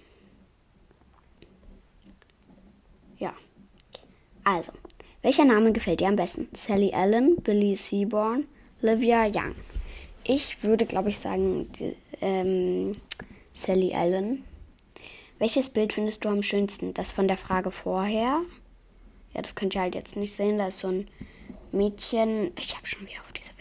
ja. 3.20 3.34
Also, 4.44 4.72
welcher 5.22 5.46
Name 5.46 5.72
gefällt 5.72 6.00
dir 6.00 6.08
am 6.08 6.16
besten? 6.16 6.48
Sally 6.54 6.94
Allen, 6.94 7.38
Billy 7.38 7.76
Seaborn, 7.76 8.48
Livia 8.82 9.26
Young. 9.26 9.56
Ich 10.24 10.64
würde, 10.64 10.86
glaube 10.86 11.10
ich, 11.10 11.20
sagen 11.20 11.72
die, 11.74 11.96
ähm, 12.22 12.92
Sally 13.54 13.94
Allen. 13.94 14.44
Welches 15.40 15.70
Bild 15.70 15.94
findest 15.94 16.26
du 16.26 16.30
am 16.30 16.44
schönsten? 16.44 16.94
Das 16.94 17.12
von 17.12 17.28
der 17.28 17.38
Frage 17.38 17.72
vorher. 17.72 18.42
Ja, 19.34 19.42
das 19.42 19.56
könnt 19.56 19.76
ihr 19.76 19.82
halt 19.82 19.96
jetzt 19.96 20.16
nicht 20.16 20.36
sehen. 20.36 20.58
Da 20.58 20.68
ist 20.68 20.80
so 20.80 20.88
ein 20.88 21.08
Mädchen. 21.72 22.52
Ich 22.58 22.76
habe 22.76 22.88
schon 22.88 23.06
wieder 23.08 23.22
auf 23.22 23.32
diese 23.34 23.57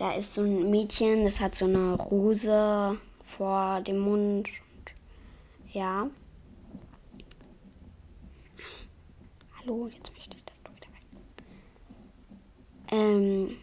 da 0.00 0.12
ist 0.12 0.32
so 0.32 0.40
ein 0.40 0.70
Mädchen, 0.70 1.24
das 1.24 1.40
hat 1.40 1.54
so 1.54 1.66
eine 1.66 1.92
Rose 1.92 2.96
vor 3.26 3.82
dem 3.82 3.98
Mund. 3.98 4.48
Und, 4.48 5.74
ja. 5.74 6.08
Hallo, 9.58 9.90
jetzt 9.94 10.10
möchte 10.14 10.36
ich 10.38 10.44
das 10.44 10.54
wieder 10.64 10.88
weg. 10.94 11.02
Ähm, 12.88 13.58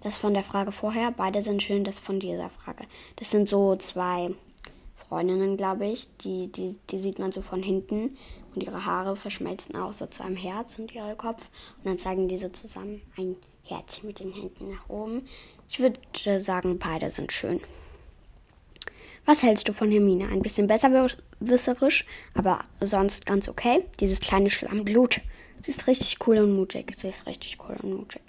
das 0.00 0.16
von 0.16 0.32
der 0.32 0.44
Frage 0.44 0.72
vorher. 0.72 1.10
Beide 1.10 1.42
sind 1.42 1.62
schön, 1.62 1.84
das 1.84 2.00
von 2.00 2.20
dieser 2.20 2.48
Frage. 2.48 2.84
Das 3.16 3.30
sind 3.30 3.46
so 3.46 3.76
zwei 3.76 4.30
Freundinnen, 4.94 5.58
glaube 5.58 5.88
ich. 5.88 6.08
Die, 6.22 6.50
die, 6.50 6.74
die 6.88 6.98
sieht 7.00 7.18
man 7.18 7.32
so 7.32 7.42
von 7.42 7.62
hinten. 7.62 8.16
Und 8.54 8.62
ihre 8.62 8.86
Haare 8.86 9.14
verschmelzen 9.14 9.76
auch 9.76 9.92
so 9.92 10.06
zu 10.06 10.22
einem 10.22 10.36
Herz 10.36 10.78
und 10.78 10.94
ihr 10.94 11.14
Kopf. 11.16 11.50
Und 11.76 11.84
dann 11.84 11.98
zeigen 11.98 12.28
die 12.28 12.38
so 12.38 12.48
zusammen 12.48 13.02
ein 13.18 13.36
Herzchen 13.62 14.06
mit 14.06 14.20
den 14.20 14.32
Händen 14.32 14.70
nach 14.70 14.88
oben. 14.88 15.28
Ich 15.68 15.80
würde 15.80 16.40
sagen, 16.40 16.78
beide 16.78 17.10
sind 17.10 17.32
schön. 17.32 17.60
Was 19.24 19.42
hältst 19.42 19.68
du 19.68 19.72
von 19.72 19.90
Hermine? 19.90 20.28
Ein 20.28 20.42
bisschen 20.42 20.68
besserwisserisch, 20.68 22.06
aber 22.34 22.60
sonst 22.80 23.26
ganz 23.26 23.48
okay. 23.48 23.84
Dieses 23.98 24.20
kleine 24.20 24.50
Schlammblut. 24.50 25.20
Sie 25.62 25.72
ist 25.72 25.88
richtig 25.88 26.18
cool 26.26 26.38
und 26.38 26.54
mutig. 26.54 26.94
Sie 26.96 27.08
ist 27.08 27.26
richtig 27.26 27.58
cool 27.68 27.76
und 27.82 27.96
mutig. 27.96 28.22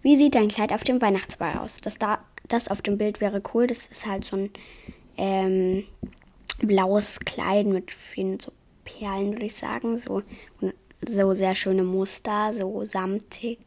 Wie 0.00 0.16
sieht 0.16 0.34
dein 0.34 0.48
Kleid 0.48 0.72
auf 0.72 0.84
dem 0.84 1.02
Weihnachtsball 1.02 1.58
aus? 1.58 1.82
Das, 1.82 1.98
da, 1.98 2.24
das 2.48 2.68
auf 2.68 2.80
dem 2.80 2.96
Bild 2.96 3.20
wäre 3.20 3.42
cool. 3.52 3.66
Das 3.66 3.86
ist 3.86 4.06
halt 4.06 4.24
so 4.24 4.36
ein 4.36 4.50
ähm, 5.18 5.84
blaues 6.62 7.20
Kleid 7.20 7.66
mit 7.66 7.90
vielen 7.90 8.40
so 8.40 8.52
Perlen, 8.84 9.32
würde 9.32 9.46
ich 9.46 9.54
sagen. 9.54 9.98
So, 9.98 10.22
so 11.06 11.34
sehr 11.34 11.54
schöne 11.54 11.84
Muster, 11.84 12.54
so 12.54 12.84
samtig 12.84 13.58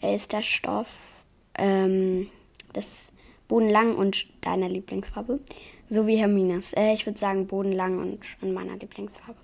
ist 0.00 0.32
der 0.32 0.42
Stoff 0.42 1.13
ähm, 1.58 2.28
das 2.72 3.12
Bodenlang 3.48 3.94
und 3.96 4.26
deiner 4.40 4.68
Lieblingsfarbe. 4.68 5.40
So 5.88 6.06
wie 6.06 6.16
Hermines. 6.16 6.72
Äh, 6.72 6.94
ich 6.94 7.06
würde 7.06 7.18
sagen 7.18 7.46
Bodenlang 7.46 7.98
und 7.98 8.20
in 8.40 8.52
meiner 8.52 8.76
Lieblingsfarbe. 8.76 9.38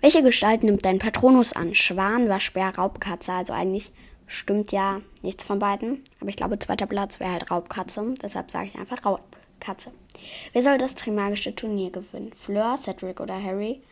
Welche 0.00 0.22
Gestalt 0.22 0.62
nimmt 0.62 0.84
dein 0.84 0.98
Patronus 0.98 1.52
an? 1.54 1.74
Schwan, 1.74 2.28
Waschbär, 2.28 2.76
Raubkatze. 2.76 3.32
Also 3.32 3.52
eigentlich 3.52 3.92
stimmt 4.26 4.72
ja 4.72 5.00
nichts 5.22 5.44
von 5.44 5.58
beiden. 5.58 6.02
Aber 6.20 6.28
ich 6.28 6.36
glaube, 6.36 6.58
zweiter 6.58 6.86
Platz 6.86 7.20
wäre 7.20 7.32
halt 7.32 7.50
Raubkatze. 7.50 8.14
Deshalb 8.22 8.50
sage 8.50 8.68
ich 8.68 8.76
einfach 8.76 9.04
Raubkatze. 9.04 9.92
Wer 10.52 10.62
soll 10.62 10.78
das 10.78 10.94
Trimagische 10.94 11.54
Turnier 11.54 11.90
gewinnen? 11.90 12.32
Fleur, 12.34 12.76
Cedric 12.78 13.20
oder 13.20 13.42
Harry? 13.42 13.82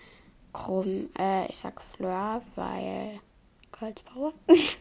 Krumm. 0.52 1.08
Äh, 1.18 1.46
ich 1.50 1.56
sag 1.56 1.80
Fleur, 1.82 2.42
weil 2.56 3.20
Girls. 3.72 4.02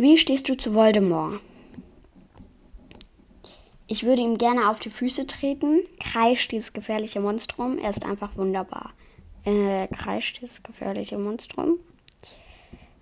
Wie 0.00 0.16
stehst 0.16 0.48
du 0.48 0.56
zu 0.56 0.74
Voldemort? 0.74 1.40
Ich 3.86 4.04
würde 4.04 4.22
ihm 4.22 4.38
gerne 4.38 4.70
auf 4.70 4.80
die 4.80 4.88
Füße 4.88 5.26
treten. 5.26 5.82
Kreischt 6.02 6.52
dieses 6.52 6.72
gefährliche 6.72 7.20
Monstrum. 7.20 7.76
Er 7.76 7.90
ist 7.90 8.06
einfach 8.06 8.34
wunderbar. 8.38 8.94
Äh, 9.44 9.88
kreischt 9.88 10.40
dieses 10.40 10.62
gefährliche 10.62 11.18
Monstrum. 11.18 11.80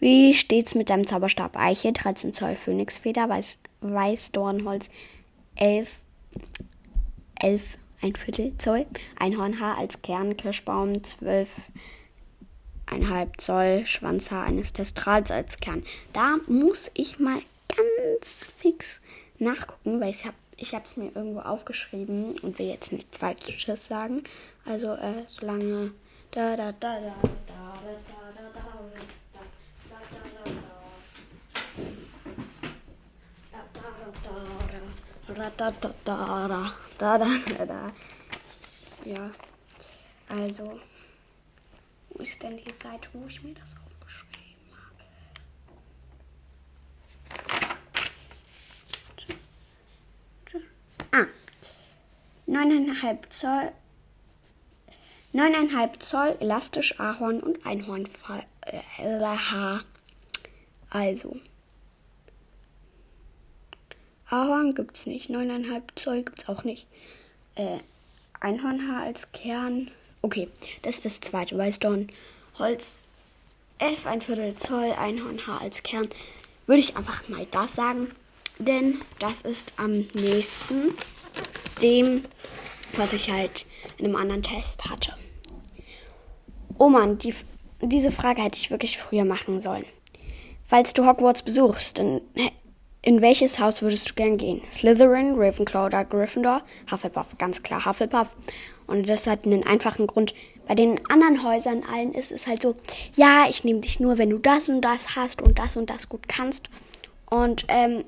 Wie 0.00 0.34
steht's 0.34 0.74
mit 0.74 0.90
deinem 0.90 1.06
Zauberstab 1.06 1.56
Eiche, 1.56 1.92
13 1.92 2.32
Zoll 2.32 2.56
Phönixfeder, 2.56 3.28
Weiß, 3.28 3.58
Weißdornholz, 3.80 4.90
11, 5.54 6.00
11, 7.40 7.62
ein 8.02 8.16
Viertel 8.16 8.56
Zoll, 8.58 8.86
Einhornhaar 9.20 9.78
als 9.78 10.02
Kern, 10.02 10.36
Kirschbaum, 10.36 11.04
12 11.04 11.70
1,5 12.90 13.38
Zoll 13.38 13.86
Schwanzhaar 13.86 14.44
eines 14.44 14.72
Testrals 14.72 15.30
als 15.30 15.56
Kern. 15.58 15.84
Da 16.12 16.36
muss 16.46 16.90
ich 16.94 17.18
mal 17.18 17.40
ganz 17.68 18.50
fix 18.56 19.00
nachgucken, 19.38 20.00
weil 20.00 20.10
ich 20.10 20.24
habe 20.24 20.34
ich 20.56 20.72
es 20.72 20.96
mir 20.96 21.12
irgendwo 21.14 21.40
aufgeschrieben 21.40 22.36
und 22.40 22.58
will 22.58 22.66
jetzt 22.66 22.92
nichts 22.92 23.18
Falsches 23.18 23.86
sagen. 23.86 24.24
Also 24.64 24.94
äh, 24.94 25.22
solange 25.28 25.92
da 26.32 26.56
da 26.56 26.72
da 26.72 26.98
da 27.00 27.14
da 35.34 35.60
da 35.60 35.70
da 36.04 36.32
da 36.98 37.18
da 37.18 37.18
da 37.18 37.66
da 37.66 37.92
ja 39.04 39.30
also 40.28 40.80
ist 42.18 42.42
denn 42.42 42.56
die 42.56 42.72
Seite, 42.72 43.08
wo 43.12 43.26
ich 43.26 43.42
mir 43.42 43.54
das 43.54 43.74
aufgeschrieben 43.84 44.72
habe? 51.12 51.26
Ah. 51.26 51.26
9,5 52.48 53.30
Zoll. 53.30 53.72
9,5 55.34 55.98
Zoll 56.00 56.36
elastisch 56.40 56.98
Ahorn 56.98 57.40
und 57.40 57.64
Einhornhaar. 57.66 58.44
Äh, 58.62 59.78
also. 60.90 61.36
Ahorn 64.28 64.74
gibt's 64.74 65.06
nicht. 65.06 65.30
9,5 65.30 65.82
Zoll 65.96 66.22
gibt's 66.22 66.48
auch 66.48 66.64
nicht. 66.64 66.88
Äh, 67.54 67.78
Einhornhaar 68.40 69.02
als 69.02 69.32
Kern 69.32 69.90
Okay, 70.22 70.48
das 70.82 70.96
ist 70.96 71.04
das 71.04 71.20
zweite. 71.20 71.56
Weißdorn, 71.56 72.08
Holz, 72.58 73.00
F, 73.78 74.06
ein 74.06 74.20
Viertel 74.20 74.54
Zoll, 74.56 74.92
Einhornhaar 74.98 75.60
als 75.60 75.82
Kern. 75.82 76.08
Würde 76.66 76.80
ich 76.80 76.96
einfach 76.96 77.28
mal 77.28 77.46
das 77.50 77.74
sagen, 77.74 78.08
denn 78.58 78.98
das 79.20 79.42
ist 79.42 79.74
am 79.76 79.92
nächsten 80.14 80.94
dem, 81.80 82.24
was 82.96 83.12
ich 83.12 83.30
halt 83.30 83.66
in 83.98 84.06
einem 84.06 84.16
anderen 84.16 84.42
Test 84.42 84.90
hatte. 84.90 85.14
Oh 86.76 86.88
Mann, 86.88 87.18
die, 87.18 87.34
diese 87.80 88.10
Frage 88.10 88.42
hätte 88.42 88.58
ich 88.58 88.70
wirklich 88.70 88.98
früher 88.98 89.24
machen 89.24 89.60
sollen. 89.60 89.84
Falls 90.64 90.92
du 90.92 91.06
Hogwarts 91.06 91.42
besuchst, 91.42 91.98
in, 91.98 92.20
in 93.02 93.22
welches 93.22 93.58
Haus 93.58 93.80
würdest 93.82 94.10
du 94.10 94.14
gern 94.14 94.36
gehen? 94.36 94.60
Slytherin, 94.70 95.34
Ravenclaw 95.36 95.86
oder 95.86 96.04
Gryffindor? 96.04 96.62
Hufflepuff, 96.90 97.38
ganz 97.38 97.62
klar 97.62 97.84
Hufflepuff. 97.84 98.36
Und 98.88 99.08
das 99.08 99.26
hat 99.26 99.44
einen 99.44 99.64
einfachen 99.64 100.06
Grund. 100.06 100.34
Bei 100.66 100.74
den 100.74 100.98
anderen 101.10 101.44
Häusern 101.44 101.84
allen 101.84 102.12
ist 102.12 102.32
es 102.32 102.46
halt 102.46 102.62
so, 102.62 102.74
ja, 103.14 103.46
ich 103.48 103.62
nehme 103.62 103.80
dich 103.80 104.00
nur, 104.00 104.18
wenn 104.18 104.30
du 104.30 104.38
das 104.38 104.68
und 104.68 104.80
das 104.80 105.14
hast 105.14 105.42
und 105.42 105.58
das 105.58 105.76
und 105.76 105.90
das 105.90 106.08
gut 106.08 106.26
kannst. 106.26 106.70
Und 107.30 107.66
ähm, 107.68 108.04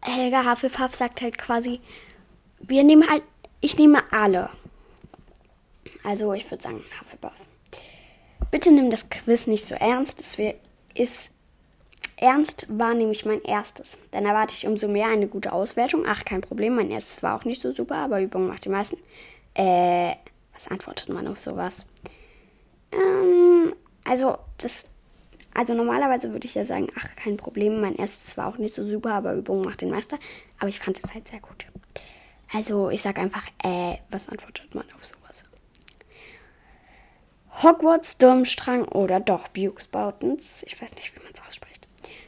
Helga 0.00 0.50
Hufflepuff 0.50 0.94
sagt 0.94 1.20
halt 1.20 1.36
quasi, 1.36 1.80
wir 2.60 2.82
nehmen 2.84 3.08
halt, 3.08 3.22
ich 3.60 3.76
nehme 3.76 4.02
alle. 4.10 4.48
Also 6.02 6.32
ich 6.32 6.50
würde 6.50 6.62
sagen 6.62 6.82
Hufflepuff. 7.00 7.38
Bitte 8.50 8.72
nimm 8.72 8.90
das 8.90 9.10
Quiz 9.10 9.46
nicht 9.46 9.66
so 9.66 9.74
ernst. 9.74 10.20
Es 10.20 10.38
ist 10.94 11.32
ernst 12.20 12.66
war 12.68 12.94
nämlich 12.94 13.24
mein 13.24 13.42
erstes. 13.42 13.98
Dann 14.10 14.26
erwarte 14.26 14.54
ich 14.54 14.66
umso 14.66 14.88
mehr 14.88 15.08
eine 15.08 15.28
gute 15.28 15.52
Auswertung. 15.52 16.04
Ach, 16.06 16.24
kein 16.24 16.40
Problem. 16.40 16.76
Mein 16.76 16.90
erstes 16.90 17.22
war 17.22 17.36
auch 17.36 17.44
nicht 17.44 17.60
so 17.60 17.72
super, 17.72 17.96
aber 17.96 18.20
Übung 18.20 18.46
macht 18.46 18.64
die 18.64 18.68
meisten. 18.68 18.98
Äh, 19.54 20.14
was 20.52 20.68
antwortet 20.68 21.08
man 21.08 21.26
auf 21.28 21.38
sowas? 21.38 21.86
Ähm, 22.92 23.72
also, 24.04 24.38
das. 24.58 24.86
Also 25.54 25.74
normalerweise 25.74 26.30
würde 26.32 26.46
ich 26.46 26.54
ja 26.54 26.64
sagen, 26.64 26.86
ach, 26.96 27.16
kein 27.16 27.36
Problem. 27.36 27.80
Mein 27.80 27.96
erstes 27.96 28.36
war 28.36 28.46
auch 28.46 28.58
nicht 28.58 28.74
so 28.74 28.84
super, 28.84 29.12
aber 29.14 29.34
Übung 29.34 29.62
macht 29.62 29.80
den 29.80 29.90
Meister. 29.90 30.18
Aber 30.60 30.68
ich 30.68 30.78
fand 30.78 31.02
es 31.02 31.12
halt 31.12 31.26
sehr 31.26 31.40
gut. 31.40 31.66
Also 32.52 32.90
ich 32.90 33.02
sage 33.02 33.20
einfach, 33.20 33.46
äh, 33.64 33.96
was 34.10 34.28
antwortet 34.28 34.74
man 34.74 34.84
auf 34.94 35.04
sowas? 35.04 35.42
Hogwarts, 37.62 38.18
Durmstrang 38.18 38.84
oder 38.84 39.18
doch 39.18 39.48
Bukes 39.48 39.88
Boutons. 39.88 40.62
Ich 40.64 40.80
weiß 40.80 40.94
nicht, 40.94 41.14
wie 41.16 41.22
man 41.24 41.32
es 41.32 41.40
ausspricht. 41.40 41.67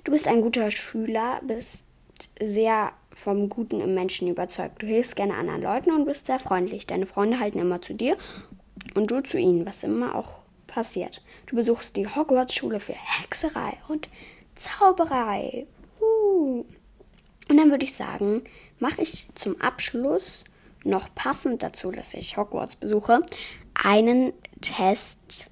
Du 0.04 0.12
bist 0.12 0.28
ein 0.28 0.40
guter 0.40 0.71
Schüler, 0.71 1.40
bist 1.42 1.85
sehr 2.40 2.92
vom 3.12 3.49
Guten 3.49 3.80
im 3.80 3.95
Menschen 3.95 4.28
überzeugt. 4.28 4.83
Du 4.83 4.87
hilfst 4.87 5.16
gerne 5.16 5.35
anderen 5.35 5.62
Leuten 5.62 5.90
und 5.92 6.07
bist 6.07 6.26
sehr 6.26 6.38
freundlich. 6.38 6.87
Deine 6.87 7.07
Freunde 7.07 7.40
halten 7.40 7.59
immer 7.59 7.83
zu 7.83 7.95
dir 7.95 8.16
und 8.95 9.11
du 9.11 9.21
zu 9.21 9.38
ihnen, 9.38 9.66
was 9.66 9.85
immer 9.85 10.14
auch 10.14 10.40
passiert. 10.66 11.23
Du 11.47 11.57
besuchst 11.57 11.97
die 11.97 12.07
Hogwarts-Schule 12.07 12.80
für 12.80 12.95
Hexerei 12.95 13.76
und 13.88 14.09
Zauberei. 14.54 15.66
Uh. 16.00 16.64
Und 17.49 17.57
dann 17.57 17.71
würde 17.71 17.85
ich 17.85 17.95
sagen, 17.95 18.42
mache 18.78 19.02
ich 19.02 19.26
zum 19.35 19.61
Abschluss 19.61 20.45
noch 20.85 21.14
passend 21.14 21.62
dazu, 21.62 21.90
dass 21.90 22.14
ich 22.14 22.37
Hogwarts 22.37 22.76
besuche, 22.76 23.23
einen 23.75 24.33
Test, 24.61 25.50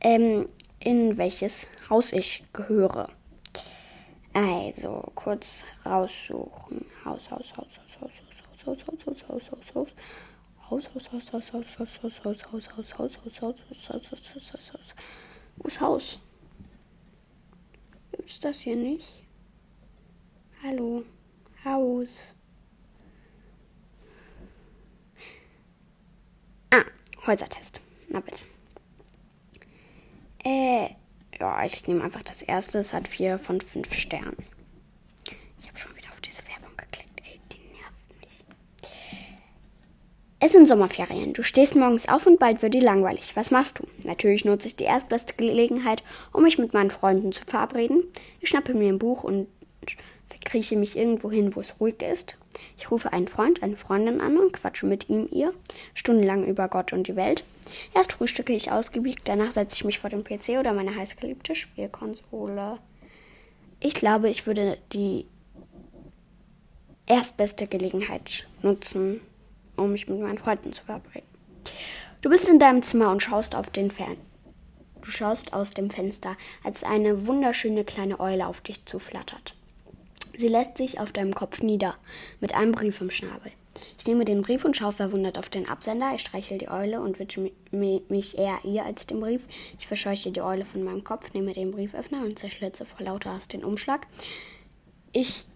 ähm, 0.00 0.46
in 0.78 1.18
welches 1.18 1.68
Haus 1.90 2.12
ich 2.12 2.44
gehöre. 2.52 3.08
Also, 4.34 5.12
kurz 5.14 5.64
raussuchen. 5.84 6.86
Haus, 7.04 7.30
Haus, 7.30 7.52
Haus, 7.56 7.78
Haus, 7.78 8.00
Haus, 8.00 8.22
Haus, 8.22 8.66
Haus, 8.66 8.86
Haus, 8.86 9.06
Haus, 9.06 9.28
Haus, 9.28 9.50
Haus, 9.52 9.74
Haus. 9.74 9.94
Haus, 10.70 10.88
Haus, 10.94 11.12
Haus, 11.12 11.32
Haus, 11.32 11.52
Haus, 11.52 11.78
Haus, 11.78 12.24
Haus, 12.24 12.24
Haus, 12.24 12.72
Haus, 12.72 12.98
Haus, 12.98 12.98
Haus, 12.98 13.18
Haus, 13.20 13.42
Haus, 13.42 13.68
Haus, 13.68 13.90
Haus, 13.90 14.08
Haus, 14.08 14.34
Haus, 14.34 14.52
Haus, 14.52 14.72
Haus. 14.72 14.94
Wo 15.56 15.66
ist 15.68 15.80
Haus? 15.80 16.18
Gibt's 18.12 18.40
das 18.40 18.60
hier 18.60 18.76
nicht? 18.76 19.26
Hallo? 20.62 21.04
Haus. 21.64 22.34
Ah, 26.70 26.84
Häusertest. 27.26 27.80
Na 28.08 28.20
bitte. 28.20 28.46
Äh, 30.44 30.90
ja, 31.42 31.64
ich 31.64 31.88
nehme 31.88 32.04
einfach 32.04 32.22
das 32.22 32.40
erste. 32.42 32.78
Es 32.78 32.92
hat 32.92 33.08
vier 33.08 33.36
von 33.36 33.60
fünf 33.60 33.92
Sternen. 33.92 34.36
Ich 35.58 35.66
habe 35.66 35.76
schon 35.76 35.94
wieder 35.96 36.08
auf 36.10 36.20
diese 36.20 36.42
Werbung 36.46 36.76
geklickt. 36.76 37.20
Ey, 37.24 37.40
die 37.50 37.58
nervt 37.58 38.20
mich. 38.20 38.44
Es 40.38 40.52
sind 40.52 40.68
Sommerferien. 40.68 41.32
Du 41.32 41.42
stehst 41.42 41.74
morgens 41.74 42.08
auf 42.08 42.28
und 42.28 42.38
bald 42.38 42.62
wird 42.62 42.74
dir 42.74 42.82
langweilig. 42.82 43.34
Was 43.34 43.50
machst 43.50 43.80
du? 43.80 43.88
Natürlich 44.06 44.44
nutze 44.44 44.68
ich 44.68 44.76
die 44.76 44.84
erstbeste 44.84 45.34
Gelegenheit, 45.34 46.04
um 46.32 46.44
mich 46.44 46.58
mit 46.58 46.74
meinen 46.74 46.92
Freunden 46.92 47.32
zu 47.32 47.42
verabreden. 47.44 48.04
Ich 48.40 48.48
schnappe 48.48 48.72
mir 48.74 48.88
ein 48.88 49.00
Buch 49.00 49.24
und 49.24 49.48
verkrieche 50.28 50.76
mich 50.76 50.96
irgendwo 50.96 51.32
hin, 51.32 51.56
wo 51.56 51.60
es 51.60 51.80
ruhig 51.80 52.02
ist. 52.02 52.38
Ich 52.78 52.92
rufe 52.92 53.12
einen 53.12 53.26
Freund, 53.26 53.64
eine 53.64 53.74
Freundin 53.74 54.20
an 54.20 54.38
und 54.38 54.52
quatsche 54.52 54.86
mit 54.86 55.08
ihm, 55.08 55.26
ihr, 55.32 55.52
stundenlang 55.94 56.46
über 56.46 56.68
Gott 56.68 56.92
und 56.92 57.08
die 57.08 57.16
Welt. 57.16 57.42
Erst 57.94 58.12
frühstücke 58.12 58.52
ich 58.52 58.70
ausgiebig, 58.70 59.16
danach 59.24 59.52
setze 59.52 59.76
ich 59.76 59.84
mich 59.84 59.98
vor 59.98 60.10
den 60.10 60.24
PC 60.24 60.58
oder 60.58 60.72
meine 60.72 60.94
heißgeliebte 60.94 61.54
Spielkonsole. 61.54 62.78
Ich 63.80 63.94
glaube, 63.94 64.28
ich 64.28 64.46
würde 64.46 64.78
die 64.92 65.26
erstbeste 67.06 67.66
Gelegenheit 67.66 68.46
nutzen, 68.62 69.20
um 69.76 69.92
mich 69.92 70.08
mit 70.08 70.20
meinen 70.20 70.38
Freunden 70.38 70.72
zu 70.72 70.84
verabreden. 70.84 71.28
Du 72.20 72.30
bist 72.30 72.48
in 72.48 72.58
deinem 72.58 72.82
Zimmer 72.82 73.10
und 73.10 73.22
schaust 73.22 73.54
auf 73.54 73.70
den 73.70 73.90
Fern. 73.90 74.16
Du 75.00 75.10
schaust 75.10 75.52
aus 75.52 75.70
dem 75.70 75.90
Fenster, 75.90 76.36
als 76.62 76.84
eine 76.84 77.26
wunderschöne 77.26 77.84
kleine 77.84 78.20
Eule 78.20 78.46
auf 78.46 78.60
dich 78.60 78.84
zuflattert. 78.86 79.56
Sie 80.38 80.48
lässt 80.48 80.76
sich 80.76 81.00
auf 81.00 81.12
deinem 81.12 81.34
Kopf 81.34 81.60
nieder, 81.60 81.96
mit 82.40 82.54
einem 82.54 82.72
Brief 82.72 83.00
im 83.00 83.10
Schnabel. 83.10 83.52
Ich 83.98 84.06
nehme 84.06 84.24
den 84.24 84.42
Brief 84.42 84.64
und 84.64 84.76
schaue 84.76 84.92
verwundert 84.92 85.38
auf 85.38 85.48
den 85.48 85.68
Absender. 85.68 86.12
Ich 86.14 86.20
streichel 86.22 86.58
die 86.58 86.68
Eule 86.68 87.00
und 87.00 87.18
widme 87.18 87.50
mich 88.08 88.38
eher 88.38 88.58
ihr 88.64 88.84
als 88.84 89.06
dem 89.06 89.20
Brief. 89.20 89.42
Ich 89.78 89.86
verscheuche 89.86 90.30
die 90.30 90.42
Eule 90.42 90.64
von 90.64 90.82
meinem 90.82 91.04
Kopf, 91.04 91.32
nehme 91.32 91.52
den 91.52 91.70
Brieföffner 91.70 92.22
und 92.22 92.38
zerschlitze 92.38 92.84
vor 92.84 93.04
lauter 93.04 93.32
Hass 93.32 93.48
den 93.48 93.64
Umschlag. 93.64 94.06
Ich 95.12 95.46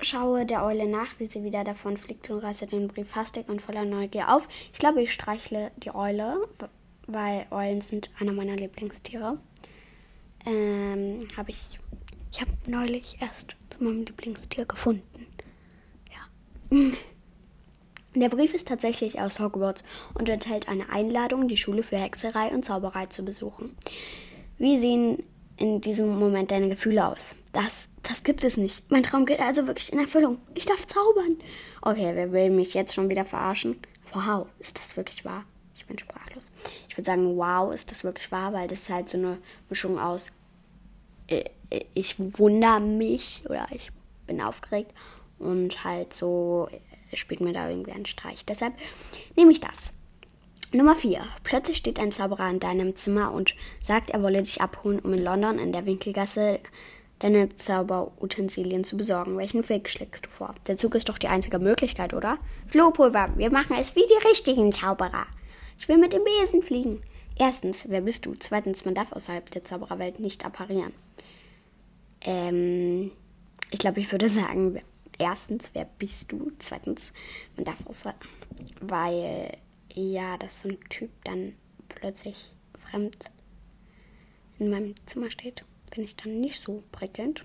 schaue 0.00 0.46
der 0.46 0.64
Eule 0.64 0.88
nach, 0.88 1.18
wie 1.18 1.26
sie 1.26 1.44
wieder 1.44 1.64
davon 1.64 1.96
fliegt 1.96 2.28
und 2.30 2.40
reiße 2.40 2.66
den 2.66 2.88
Brief 2.88 3.14
hastig 3.14 3.48
und 3.48 3.62
voller 3.62 3.84
Neugier 3.84 4.34
auf. 4.34 4.48
Ich 4.72 4.78
glaube, 4.78 5.02
ich 5.02 5.12
streichle 5.12 5.70
die 5.78 5.94
Eule, 5.94 6.48
weil 7.06 7.46
Eulen 7.50 7.80
sind 7.80 8.10
einer 8.18 8.32
meiner 8.32 8.56
Lieblingstiere. 8.56 9.38
Ähm, 10.44 11.28
habe 11.36 11.50
ich. 11.50 11.78
Ich 12.32 12.40
habe 12.40 12.50
neulich 12.66 13.20
erst 13.20 13.56
zu 13.70 13.84
meinem 13.84 14.04
Lieblingstier 14.04 14.64
gefunden. 14.64 15.26
Ja. 16.10 16.78
Der 18.14 18.28
Brief 18.28 18.52
ist 18.52 18.68
tatsächlich 18.68 19.20
aus 19.20 19.40
Hogwarts 19.40 19.84
und 20.14 20.28
enthält 20.28 20.68
eine 20.68 20.90
Einladung, 20.90 21.48
die 21.48 21.56
Schule 21.56 21.82
für 21.82 21.96
Hexerei 21.96 22.48
und 22.48 22.64
Zauberei 22.64 23.06
zu 23.06 23.24
besuchen. 23.24 23.74
Wie 24.58 24.78
sehen 24.78 25.22
in 25.56 25.80
diesem 25.80 26.18
Moment 26.18 26.50
deine 26.50 26.68
Gefühle 26.68 27.06
aus? 27.06 27.34
Das, 27.52 27.88
das 28.02 28.22
gibt 28.22 28.44
es 28.44 28.56
nicht. 28.56 28.90
Mein 28.90 29.02
Traum 29.02 29.24
geht 29.24 29.40
also 29.40 29.66
wirklich 29.66 29.92
in 29.92 29.98
Erfüllung. 29.98 30.38
Ich 30.54 30.66
darf 30.66 30.86
zaubern. 30.86 31.38
Okay, 31.80 32.12
wer 32.14 32.32
will 32.32 32.50
mich 32.50 32.74
jetzt 32.74 32.94
schon 32.94 33.08
wieder 33.08 33.24
verarschen? 33.24 33.78
Wow, 34.12 34.46
ist 34.58 34.78
das 34.78 34.96
wirklich 34.96 35.24
wahr? 35.24 35.44
Ich 35.74 35.86
bin 35.86 35.98
sprachlos. 35.98 36.44
Ich 36.88 36.96
würde 36.96 37.06
sagen, 37.06 37.36
wow, 37.36 37.72
ist 37.72 37.90
das 37.90 38.04
wirklich 38.04 38.30
wahr, 38.30 38.52
weil 38.52 38.68
das 38.68 38.82
ist 38.82 38.90
halt 38.90 39.08
so 39.08 39.16
eine 39.16 39.38
Mischung 39.70 39.98
aus 39.98 40.32
äh, 41.28 41.44
ich 41.94 42.16
wundere 42.18 42.80
mich 42.80 43.42
oder 43.48 43.66
ich 43.70 43.90
bin 44.26 44.40
aufgeregt 44.40 44.92
und 45.38 45.84
halt 45.84 46.14
so 46.14 46.68
spielt 47.18 47.40
mir 47.40 47.52
da 47.52 47.68
irgendwie 47.68 47.92
einen 47.92 48.06
Streich. 48.06 48.44
Deshalb 48.44 48.74
nehme 49.36 49.52
ich 49.52 49.60
das. 49.60 49.92
Nummer 50.74 50.94
4. 50.94 51.22
Plötzlich 51.42 51.76
steht 51.76 52.00
ein 52.00 52.12
Zauberer 52.12 52.48
in 52.48 52.60
deinem 52.60 52.96
Zimmer 52.96 53.32
und 53.32 53.54
sagt, 53.82 54.10
er 54.10 54.22
wolle 54.22 54.42
dich 54.42 54.62
abholen, 54.62 55.00
um 55.00 55.12
in 55.12 55.22
London 55.22 55.58
in 55.58 55.72
der 55.72 55.84
Winkelgasse 55.84 56.60
deine 57.18 57.54
Zauberutensilien 57.54 58.82
zu 58.82 58.96
besorgen. 58.96 59.36
Welchen 59.36 59.68
Weg 59.68 59.88
schlägst 59.88 60.26
du 60.26 60.30
vor? 60.30 60.54
Der 60.66 60.76
Zug 60.76 60.94
ist 60.94 61.08
doch 61.08 61.18
die 61.18 61.28
einzige 61.28 61.58
Möglichkeit, 61.58 62.14
oder? 62.14 62.38
Flohpulver, 62.66 63.30
wir 63.36 63.50
machen 63.50 63.76
es 63.78 63.94
wie 63.94 64.06
die 64.06 64.28
richtigen 64.28 64.72
Zauberer. 64.72 65.26
Ich 65.78 65.88
will 65.88 65.98
mit 65.98 66.12
dem 66.12 66.24
Besen 66.24 66.62
fliegen. 66.62 67.00
Erstens, 67.38 67.88
wer 67.88 68.00
bist 68.00 68.26
du? 68.26 68.34
Zweitens, 68.38 68.84
man 68.84 68.94
darf 68.94 69.12
außerhalb 69.12 69.50
der 69.50 69.64
Zaubererwelt 69.64 70.20
nicht 70.20 70.44
apparieren. 70.44 70.92
Ähm, 72.22 73.10
ich 73.70 73.78
glaube, 73.78 74.00
ich 74.00 74.10
würde 74.10 74.28
sagen, 74.28 74.80
erstens, 75.18 75.70
wer 75.72 75.84
bist 75.84 76.32
du? 76.32 76.52
Zweitens, 76.58 77.12
man 77.56 77.64
darf 77.64 77.86
auch 77.86 77.92
sagen, 77.92 78.18
weil 78.80 79.56
ja, 79.94 80.36
dass 80.38 80.62
so 80.62 80.68
ein 80.68 80.78
Typ 80.88 81.10
dann 81.24 81.54
plötzlich 81.88 82.50
fremd 82.78 83.30
in 84.58 84.70
meinem 84.70 84.94
Zimmer 85.06 85.30
steht, 85.30 85.64
bin 85.94 86.04
ich 86.04 86.16
dann 86.16 86.40
nicht 86.40 86.62
so 86.62 86.82
prickelnd. 86.92 87.44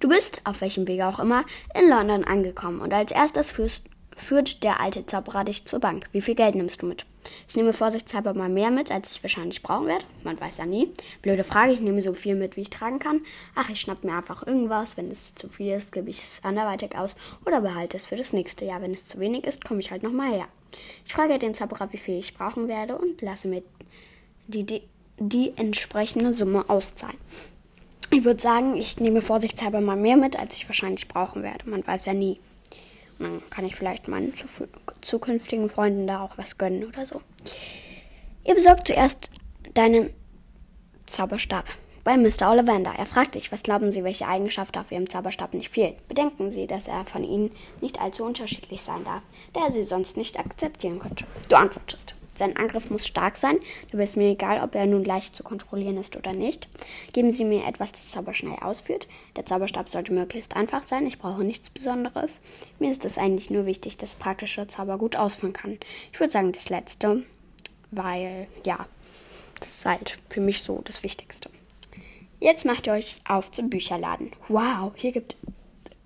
Du 0.00 0.08
bist, 0.08 0.40
auf 0.44 0.60
welchem 0.60 0.88
Wege 0.88 1.06
auch 1.06 1.18
immer, 1.18 1.44
in 1.74 1.88
London 1.88 2.24
angekommen 2.24 2.80
und 2.80 2.92
als 2.92 3.12
erstes 3.12 3.52
führst, 3.52 3.84
führt 4.16 4.62
der 4.64 4.80
alte 4.80 5.06
Zauberer 5.06 5.44
dich 5.44 5.64
zur 5.64 5.80
Bank. 5.80 6.08
Wie 6.12 6.20
viel 6.20 6.34
Geld 6.34 6.54
nimmst 6.54 6.82
du 6.82 6.86
mit? 6.86 7.04
Ich 7.48 7.56
nehme 7.56 7.72
vorsichtshalber 7.72 8.34
mal 8.34 8.48
mehr 8.48 8.70
mit, 8.70 8.90
als 8.90 9.10
ich 9.10 9.22
wahrscheinlich 9.22 9.62
brauchen 9.62 9.86
werde. 9.86 10.04
Man 10.24 10.38
weiß 10.38 10.58
ja 10.58 10.66
nie. 10.66 10.92
Blöde 11.22 11.44
Frage, 11.44 11.72
ich 11.72 11.80
nehme 11.80 12.02
so 12.02 12.12
viel 12.12 12.34
mit, 12.34 12.56
wie 12.56 12.62
ich 12.62 12.70
tragen 12.70 12.98
kann. 12.98 13.22
Ach, 13.54 13.70
ich 13.70 13.80
schnapp 13.80 14.04
mir 14.04 14.12
einfach 14.12 14.46
irgendwas. 14.46 14.96
Wenn 14.96 15.10
es 15.10 15.34
zu 15.34 15.48
viel 15.48 15.72
ist, 15.72 15.92
gebe 15.92 16.10
ich 16.10 16.18
es 16.18 16.40
anderweitig 16.42 16.96
aus 16.96 17.16
oder 17.46 17.60
behalte 17.60 17.96
es 17.96 18.06
für 18.06 18.16
das 18.16 18.32
nächste 18.32 18.64
Jahr. 18.64 18.82
Wenn 18.82 18.92
es 18.92 19.06
zu 19.06 19.20
wenig 19.20 19.44
ist, 19.44 19.64
komme 19.64 19.80
ich 19.80 19.90
halt 19.90 20.02
nochmal 20.02 20.32
her. 20.32 20.48
Ich 21.06 21.14
frage 21.14 21.38
den 21.38 21.54
Zauberer, 21.54 21.92
wie 21.92 21.98
viel 21.98 22.18
ich 22.18 22.34
brauchen 22.34 22.68
werde 22.68 22.98
und 22.98 23.22
lasse 23.22 23.48
mir 23.48 23.62
die, 24.48 24.64
die 24.64 24.82
die 25.18 25.52
entsprechende 25.56 26.34
Summe 26.34 26.68
auszahlen. 26.68 27.18
Ich 28.10 28.24
würde 28.24 28.40
sagen, 28.40 28.76
ich 28.76 29.00
nehme 29.00 29.22
vorsichtshalber 29.22 29.80
mal 29.80 29.96
mehr 29.96 30.16
mit, 30.16 30.38
als 30.38 30.56
ich 30.56 30.68
wahrscheinlich 30.68 31.08
brauchen 31.08 31.42
werde. 31.42 31.68
Man 31.68 31.86
weiß 31.86 32.06
ja 32.06 32.14
nie. 32.14 32.38
Dann 33.18 33.42
kann 33.50 33.64
ich 33.64 33.76
vielleicht 33.76 34.08
meinen 34.08 34.32
zukünftigen 35.00 35.68
Freunden 35.68 36.06
da 36.06 36.20
auch 36.22 36.36
was 36.38 36.58
gönnen 36.58 36.84
oder 36.84 37.06
so. 37.06 37.20
Ihr 38.44 38.54
besorgt 38.54 38.88
zuerst 38.88 39.30
deinen 39.74 40.10
Zauberstab 41.06 41.64
bei 42.04 42.16
Mr. 42.16 42.50
Ollivander. 42.50 42.92
Er 42.96 43.06
fragt 43.06 43.34
dich, 43.34 43.50
was 43.50 43.62
glauben 43.62 43.90
Sie, 43.90 44.04
welche 44.04 44.28
Eigenschaft 44.28 44.76
auf 44.76 44.92
Ihrem 44.92 45.08
Zauberstab 45.08 45.54
nicht 45.54 45.70
fehlt? 45.70 46.06
Bedenken 46.06 46.52
Sie, 46.52 46.66
dass 46.66 46.86
er 46.86 47.04
von 47.06 47.24
Ihnen 47.24 47.50
nicht 47.80 48.00
allzu 48.00 48.24
unterschiedlich 48.24 48.82
sein 48.82 49.04
darf, 49.04 49.22
da 49.54 49.66
er 49.66 49.72
sie 49.72 49.84
sonst 49.84 50.16
nicht 50.16 50.38
akzeptieren 50.38 50.98
könnte. 50.98 51.24
Du 51.48 51.56
antwortest. 51.56 52.14
Sein 52.36 52.56
Angriff 52.56 52.90
muss 52.90 53.06
stark 53.06 53.36
sein, 53.36 53.58
dabei 53.90 54.04
ist 54.04 54.16
mir 54.16 54.30
egal, 54.30 54.62
ob 54.62 54.74
er 54.74 54.86
nun 54.86 55.04
leicht 55.04 55.36
zu 55.36 55.42
kontrollieren 55.42 55.96
ist 55.96 56.16
oder 56.16 56.32
nicht. 56.32 56.68
Geben 57.12 57.30
Sie 57.30 57.44
mir 57.44 57.66
etwas, 57.66 57.92
das 57.92 58.08
Zauber 58.08 58.32
schnell 58.34 58.58
ausführt. 58.60 59.06
Der 59.36 59.46
Zauberstab 59.46 59.88
sollte 59.88 60.12
möglichst 60.12 60.56
einfach 60.56 60.82
sein, 60.82 61.06
ich 61.06 61.18
brauche 61.18 61.44
nichts 61.44 61.70
Besonderes. 61.70 62.40
Mir 62.78 62.90
ist 62.90 63.04
es 63.04 63.18
eigentlich 63.18 63.50
nur 63.50 63.66
wichtig, 63.66 63.96
dass 63.98 64.16
praktische 64.16 64.66
Zauber 64.66 64.98
gut 64.98 65.16
ausführen 65.16 65.52
kann. 65.52 65.78
Ich 66.12 66.18
würde 66.18 66.32
sagen, 66.32 66.52
das 66.52 66.70
letzte, 66.70 67.22
weil, 67.92 68.48
ja, 68.64 68.86
das 69.60 69.78
ist 69.78 69.86
halt 69.86 70.18
für 70.28 70.40
mich 70.40 70.62
so 70.62 70.82
das 70.84 71.02
Wichtigste. 71.02 71.50
Jetzt 72.40 72.66
macht 72.66 72.86
ihr 72.86 72.92
euch 72.94 73.18
auf 73.26 73.52
zum 73.52 73.70
Bücherladen. 73.70 74.32
Wow, 74.48 74.92
hier 74.96 75.12
gibt 75.12 75.36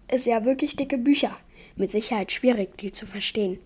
es 0.08 0.24
ja 0.24 0.44
wirklich 0.44 0.76
dicke 0.76 0.98
Bücher. 0.98 1.36
Mit 1.76 1.90
Sicherheit 1.90 2.32
schwierig, 2.32 2.76
die 2.78 2.92
zu 2.92 3.06
verstehen. 3.06 3.58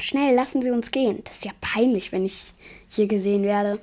Schnell, 0.00 0.34
lassen 0.34 0.62
Sie 0.62 0.70
uns 0.70 0.90
gehen. 0.90 1.22
Das 1.24 1.38
ist 1.38 1.44
ja 1.44 1.52
peinlich, 1.60 2.12
wenn 2.12 2.24
ich 2.24 2.44
hier 2.88 3.06
gesehen 3.06 3.42
werde. 3.42 3.80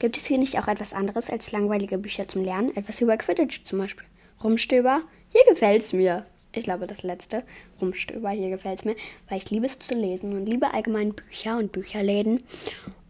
Gibt 0.00 0.16
es 0.16 0.26
hier 0.26 0.38
nicht 0.38 0.58
auch 0.58 0.66
etwas 0.66 0.92
anderes 0.92 1.30
als 1.30 1.52
langweilige 1.52 1.98
Bücher 1.98 2.26
zum 2.26 2.42
Lernen? 2.42 2.76
Etwas 2.76 3.00
über 3.00 3.16
Quidditch 3.16 3.62
zum 3.64 3.78
Beispiel. 3.78 4.06
Rumstöber? 4.42 5.02
Hier 5.30 5.42
gefällt's 5.48 5.92
mir. 5.92 6.26
Ich 6.52 6.64
glaube, 6.64 6.86
das 6.86 7.02
letzte. 7.02 7.44
Rumstöber, 7.80 8.30
hier 8.30 8.50
gefällt's 8.50 8.84
mir. 8.84 8.96
Weil 9.28 9.38
ich 9.38 9.50
liebe 9.50 9.66
es 9.66 9.78
zu 9.78 9.94
lesen 9.94 10.36
und 10.36 10.46
liebe 10.46 10.74
allgemein 10.74 11.14
Bücher 11.14 11.56
und 11.58 11.72
Bücherläden. 11.72 12.42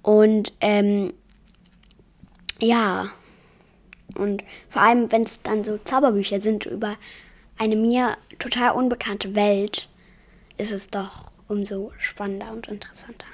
Und, 0.02 0.52
ähm, 0.60 1.14
ja. 2.60 3.10
Und 4.16 4.44
vor 4.68 4.82
allem, 4.82 5.10
wenn 5.10 5.22
es 5.22 5.42
dann 5.42 5.64
so 5.64 5.78
Zauberbücher 5.78 6.40
sind 6.40 6.66
über 6.66 6.96
eine 7.56 7.76
mir 7.76 8.16
total 8.38 8.72
unbekannte 8.72 9.34
Welt, 9.34 9.88
ist 10.58 10.72
es 10.72 10.88
doch 10.88 11.30
umso 11.48 11.92
spannender 11.98 12.52
und 12.52 12.68
interessanter. 12.68 13.26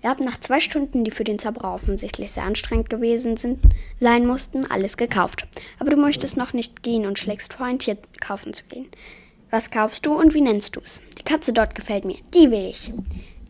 Wir 0.00 0.10
haben 0.10 0.24
nach 0.24 0.38
zwei 0.38 0.60
Stunden, 0.60 1.04
die 1.04 1.10
für 1.10 1.24
den 1.24 1.38
Zauberer 1.38 1.74
offensichtlich 1.74 2.32
sehr 2.32 2.44
anstrengend 2.44 2.90
gewesen 2.90 3.36
sind, 3.36 3.60
sein 4.00 4.26
mussten, 4.26 4.68
alles 4.70 4.96
gekauft. 4.96 5.46
Aber 5.78 5.90
du 5.90 5.96
möchtest 5.96 6.36
noch 6.36 6.52
nicht 6.52 6.82
gehen 6.82 7.06
und 7.06 7.18
schlägst 7.18 7.54
vor, 7.54 7.66
ein 7.66 7.78
Tier 7.78 7.96
kaufen 8.20 8.52
zu 8.52 8.64
gehen. 8.64 8.88
Was 9.50 9.70
kaufst 9.70 10.06
du 10.06 10.12
und 10.12 10.34
wie 10.34 10.40
nennst 10.40 10.76
du 10.76 10.80
es? 10.80 11.02
Die 11.18 11.24
Katze 11.24 11.52
dort 11.52 11.74
gefällt 11.74 12.04
mir. 12.04 12.16
Die 12.34 12.50
will 12.50 12.66
ich. 12.66 12.92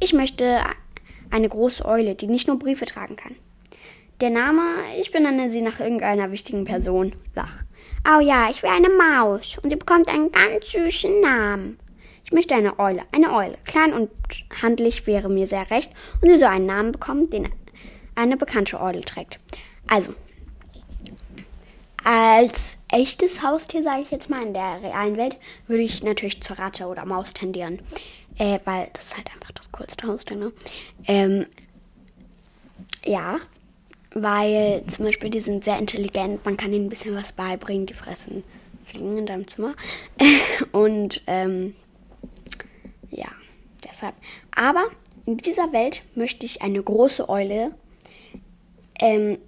Ich 0.00 0.12
möchte 0.12 0.60
eine 1.30 1.48
große 1.48 1.84
Eule, 1.84 2.14
die 2.14 2.26
nicht 2.26 2.48
nur 2.48 2.58
Briefe 2.58 2.84
tragen 2.84 3.16
kann. 3.16 3.36
Der 4.20 4.30
Name, 4.30 4.62
ich 5.00 5.10
benenne 5.10 5.50
sie 5.50 5.62
nach 5.62 5.80
irgendeiner 5.80 6.30
wichtigen 6.30 6.64
Person. 6.64 7.14
Lach. 7.34 7.62
Oh 8.06 8.20
ja, 8.20 8.50
ich 8.50 8.62
will 8.62 8.70
eine 8.70 8.88
Maus 8.90 9.58
und 9.62 9.70
die 9.70 9.76
bekommt 9.76 10.08
einen 10.08 10.30
ganz 10.30 10.70
süßen 10.70 11.20
Namen. 11.20 11.78
Ich 12.32 12.34
möchte 12.34 12.54
eine 12.54 12.78
Eule. 12.78 13.02
Eine 13.12 13.34
Eule. 13.34 13.58
Klein 13.66 13.92
und 13.92 14.10
handlich 14.62 15.06
wäre 15.06 15.28
mir 15.28 15.46
sehr 15.46 15.70
recht 15.70 15.92
und 16.22 16.30
sie 16.30 16.38
soll 16.38 16.48
einen 16.48 16.64
Namen 16.64 16.90
bekommen, 16.90 17.28
den 17.28 17.50
eine 18.14 18.38
bekannte 18.38 18.80
Eule 18.80 19.02
trägt. 19.02 19.38
Also, 19.86 20.14
als 22.02 22.78
echtes 22.90 23.42
Haustier, 23.42 23.82
sage 23.82 24.00
ich 24.00 24.10
jetzt 24.10 24.30
mal, 24.30 24.42
in 24.42 24.54
der 24.54 24.82
realen 24.82 25.18
Welt, 25.18 25.36
würde 25.66 25.82
ich 25.82 26.02
natürlich 26.02 26.40
zur 26.40 26.58
Ratte 26.58 26.86
oder 26.86 27.04
Maus 27.04 27.34
tendieren. 27.34 27.80
Äh, 28.38 28.60
weil 28.64 28.88
das 28.94 29.08
ist 29.08 29.16
halt 29.18 29.30
einfach 29.30 29.52
das 29.52 29.70
coolste 29.70 30.06
Haustier, 30.06 30.38
ne? 30.38 30.52
Ähm, 31.06 31.44
ja, 33.04 33.40
weil 34.14 34.84
zum 34.86 35.04
Beispiel 35.04 35.28
die 35.28 35.40
sind 35.40 35.64
sehr 35.64 35.78
intelligent, 35.78 36.42
man 36.46 36.56
kann 36.56 36.72
ihnen 36.72 36.86
ein 36.86 36.88
bisschen 36.88 37.14
was 37.14 37.32
beibringen, 37.32 37.84
die 37.84 37.92
fressen 37.92 38.42
Fliegen 38.86 39.18
in 39.18 39.26
deinem 39.26 39.46
Zimmer. 39.46 39.74
und 40.72 41.22
ähm, 41.26 41.74
ja, 43.12 43.28
deshalb. 43.84 44.14
Aber 44.54 44.88
in 45.24 45.36
dieser 45.36 45.72
Welt 45.72 46.02
möchte 46.14 46.46
ich 46.46 46.62
eine 46.62 46.82
große 46.82 47.28
Eule. 47.28 47.74
Ähm, 49.00 49.38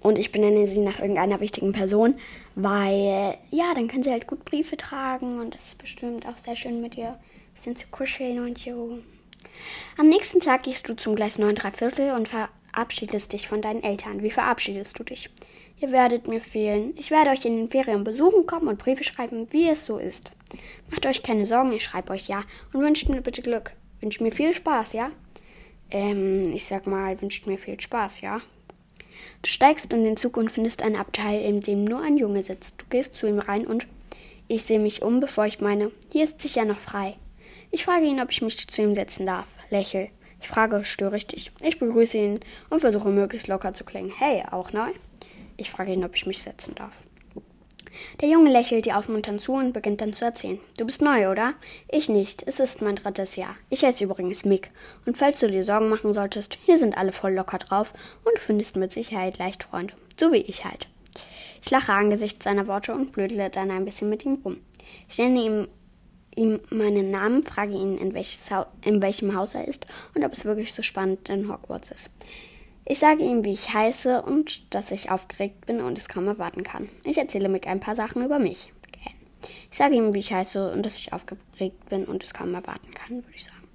und 0.00 0.18
ich 0.20 0.30
benenne 0.30 0.68
sie 0.68 0.78
nach 0.78 1.00
irgendeiner 1.00 1.40
wichtigen 1.40 1.72
Person, 1.72 2.14
weil, 2.54 3.38
ja, 3.50 3.74
dann 3.74 3.88
kann 3.88 4.04
sie 4.04 4.12
halt 4.12 4.28
gut 4.28 4.44
Briefe 4.44 4.76
tragen 4.76 5.40
und 5.40 5.54
das 5.54 5.68
ist 5.68 5.78
bestimmt 5.78 6.26
auch 6.26 6.36
sehr 6.36 6.54
schön 6.54 6.80
mit 6.80 6.96
ihr 6.96 7.08
ein 7.08 7.18
bisschen 7.54 7.74
zu 7.74 7.88
kuscheln 7.88 8.38
und 8.38 8.56
so. 8.56 8.98
Am 9.96 10.08
nächsten 10.08 10.38
Tag 10.38 10.62
gehst 10.62 10.88
du 10.88 10.94
zum 10.94 11.16
Gleis 11.16 11.38
9 11.38 11.56
3 11.56 11.70
Viertel 11.72 12.12
und 12.12 12.28
verabschiedest 12.28 13.32
dich 13.32 13.48
von 13.48 13.60
deinen 13.60 13.82
Eltern. 13.82 14.22
Wie 14.22 14.30
verabschiedest 14.30 14.96
du 14.98 15.02
dich? 15.02 15.30
Ihr 15.78 15.92
werdet 15.92 16.26
mir 16.26 16.40
fehlen. 16.40 16.94
Ich 16.96 17.10
werde 17.10 17.30
euch 17.30 17.44
in 17.44 17.56
den 17.56 17.68
Ferien 17.68 18.02
besuchen 18.02 18.46
kommen 18.46 18.68
und 18.68 18.78
Briefe 18.78 19.04
schreiben, 19.04 19.52
wie 19.52 19.68
es 19.68 19.84
so 19.84 19.98
ist. 19.98 20.32
Macht 20.90 21.04
euch 21.04 21.22
keine 21.22 21.44
Sorgen, 21.44 21.72
ich 21.72 21.84
schreibe 21.84 22.14
euch 22.14 22.28
ja 22.28 22.42
und 22.72 22.80
wünscht 22.80 23.10
mir 23.10 23.20
bitte 23.20 23.42
Glück. 23.42 23.72
Wünscht 24.00 24.22
mir 24.22 24.32
viel 24.32 24.54
Spaß, 24.54 24.94
ja? 24.94 25.10
Ähm, 25.90 26.52
ich 26.54 26.64
sag 26.64 26.86
mal, 26.86 27.20
wünscht 27.20 27.46
mir 27.46 27.58
viel 27.58 27.78
Spaß, 27.78 28.22
ja? 28.22 28.40
Du 29.42 29.50
steigst 29.50 29.92
in 29.92 30.04
den 30.04 30.16
Zug 30.16 30.38
und 30.38 30.50
findest 30.50 30.82
ein 30.82 30.96
Abteil, 30.96 31.42
in 31.42 31.60
dem 31.60 31.84
nur 31.84 32.00
ein 32.00 32.16
Junge 32.16 32.42
sitzt. 32.42 32.76
Du 32.78 32.86
gehst 32.88 33.14
zu 33.14 33.26
ihm 33.26 33.38
rein 33.38 33.66
und 33.66 33.86
ich 34.48 34.62
sehe 34.62 34.78
mich 34.78 35.02
um, 35.02 35.20
bevor 35.20 35.44
ich 35.44 35.60
meine, 35.60 35.90
hier 36.10 36.24
ist 36.24 36.40
sicher 36.40 36.64
noch 36.64 36.78
frei. 36.78 37.16
Ich 37.70 37.84
frage 37.84 38.06
ihn, 38.06 38.20
ob 38.20 38.30
ich 38.30 38.40
mich 38.42 38.66
zu 38.66 38.82
ihm 38.82 38.94
setzen 38.94 39.26
darf. 39.26 39.48
Lächel. 39.70 40.08
Ich 40.40 40.48
frage, 40.48 40.84
störe 40.84 41.16
ich 41.16 41.26
dich? 41.26 41.52
Ich 41.62 41.78
begrüße 41.78 42.16
ihn 42.16 42.40
und 42.70 42.80
versuche 42.80 43.08
möglichst 43.08 43.48
locker 43.48 43.74
zu 43.74 43.84
klingen. 43.84 44.12
Hey, 44.16 44.44
auch 44.50 44.72
neu? 44.72 44.90
Ich 45.56 45.70
frage 45.70 45.92
ihn, 45.92 46.04
ob 46.04 46.14
ich 46.14 46.26
mich 46.26 46.42
setzen 46.42 46.74
darf. 46.74 47.02
Der 48.20 48.28
Junge 48.28 48.50
lächelt 48.50 48.86
dir 48.86 48.98
aufmunternd 48.98 49.40
zu 49.40 49.54
und 49.54 49.72
beginnt 49.72 50.00
dann 50.00 50.12
zu 50.12 50.24
erzählen. 50.24 50.60
Du 50.78 50.84
bist 50.84 51.02
neu, 51.02 51.30
oder? 51.30 51.54
Ich 51.88 52.08
nicht. 52.08 52.42
Es 52.46 52.60
ist 52.60 52.82
mein 52.82 52.96
drittes 52.96 53.36
Jahr. 53.36 53.56
Ich 53.70 53.84
heiße 53.84 54.04
übrigens 54.04 54.44
Mick. 54.44 54.70
Und 55.06 55.16
falls 55.16 55.40
du 55.40 55.48
dir 55.48 55.64
Sorgen 55.64 55.88
machen 55.88 56.12
solltest, 56.14 56.58
hier 56.64 56.78
sind 56.78 56.96
alle 56.96 57.12
voll 57.12 57.32
locker 57.32 57.58
drauf 57.58 57.94
und 58.24 58.38
findest 58.38 58.76
mit 58.76 58.92
Sicherheit 58.92 59.38
leicht 59.38 59.64
Freunde. 59.64 59.94
So 60.18 60.32
wie 60.32 60.38
ich 60.38 60.64
halt. 60.64 60.88
Ich 61.62 61.70
lache 61.70 61.92
angesichts 61.92 62.44
seiner 62.44 62.66
Worte 62.66 62.92
und 62.92 63.12
blödle 63.12 63.50
dann 63.50 63.70
ein 63.70 63.84
bisschen 63.84 64.08
mit 64.08 64.24
ihm 64.24 64.40
rum. 64.44 64.58
Ich 65.08 65.18
nenne 65.18 65.40
ihm, 65.40 65.68
ihm 66.34 66.60
meinen 66.70 67.10
Namen, 67.10 67.42
frage 67.42 67.72
ihn, 67.72 67.98
in, 67.98 68.14
in 68.82 69.02
welchem 69.02 69.34
Haus 69.34 69.54
er 69.54 69.66
ist 69.66 69.86
und 70.14 70.24
ob 70.24 70.32
es 70.32 70.44
wirklich 70.44 70.72
so 70.72 70.82
spannend 70.82 71.28
in 71.28 71.50
Hogwarts 71.50 71.90
ist. 71.90 72.10
Ich 72.88 73.00
sage 73.00 73.24
ihm, 73.24 73.44
wie 73.44 73.52
ich 73.52 73.74
heiße 73.74 74.22
und 74.22 74.72
dass 74.72 74.92
ich 74.92 75.10
aufgeregt 75.10 75.66
bin 75.66 75.80
und 75.80 75.98
es 75.98 76.08
kaum 76.08 76.28
erwarten 76.28 76.62
kann. 76.62 76.88
Ich 77.04 77.18
erzähle 77.18 77.48
Mick 77.48 77.66
ein 77.66 77.80
paar 77.80 77.96
Sachen 77.96 78.24
über 78.24 78.38
mich. 78.38 78.72
Ich 79.70 79.76
sage 79.76 79.96
ihm, 79.96 80.14
wie 80.14 80.20
ich 80.20 80.32
heiße 80.32 80.70
und 80.70 80.86
dass 80.86 80.96
ich 80.96 81.12
aufgeregt 81.12 81.88
bin 81.88 82.04
und 82.04 82.22
es 82.22 82.32
kaum 82.32 82.54
erwarten 82.54 82.94
kann, 82.94 83.16
würde 83.16 83.34
ich 83.34 83.44
sagen. 83.44 83.68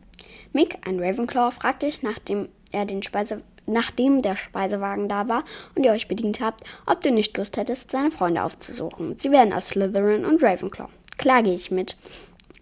Mick, 0.54 0.78
ein 0.88 1.00
Ravenclaw, 1.00 1.52
fragt 1.52 1.84
dich, 1.84 2.04
nachdem 2.04 2.47
er 2.71 2.86
den 2.86 3.04
Speise 3.04 3.43
nachdem 3.67 4.21
der 4.21 4.36
Speisewagen 4.36 5.08
da 5.08 5.28
war 5.28 5.43
und 5.76 5.84
ihr 5.84 5.91
euch 5.91 6.08
bedient 6.08 6.39
habt, 6.39 6.63
ob 6.86 7.02
du 7.02 7.12
nicht 7.12 7.38
Lust 7.38 7.58
hättest, 7.58 7.91
seine 7.91 8.12
Freunde 8.12 8.43
aufzusuchen. 8.43 9.17
Sie 9.17 9.32
werden 9.32 9.54
aus 9.54 9.69
Slytherin 9.69 10.26
und 10.26 10.41
Ravenclaw. 10.41 10.89
Klar 11.17 11.43
gehe 11.43 11.54
ich 11.54 11.69
mit. 11.69 11.95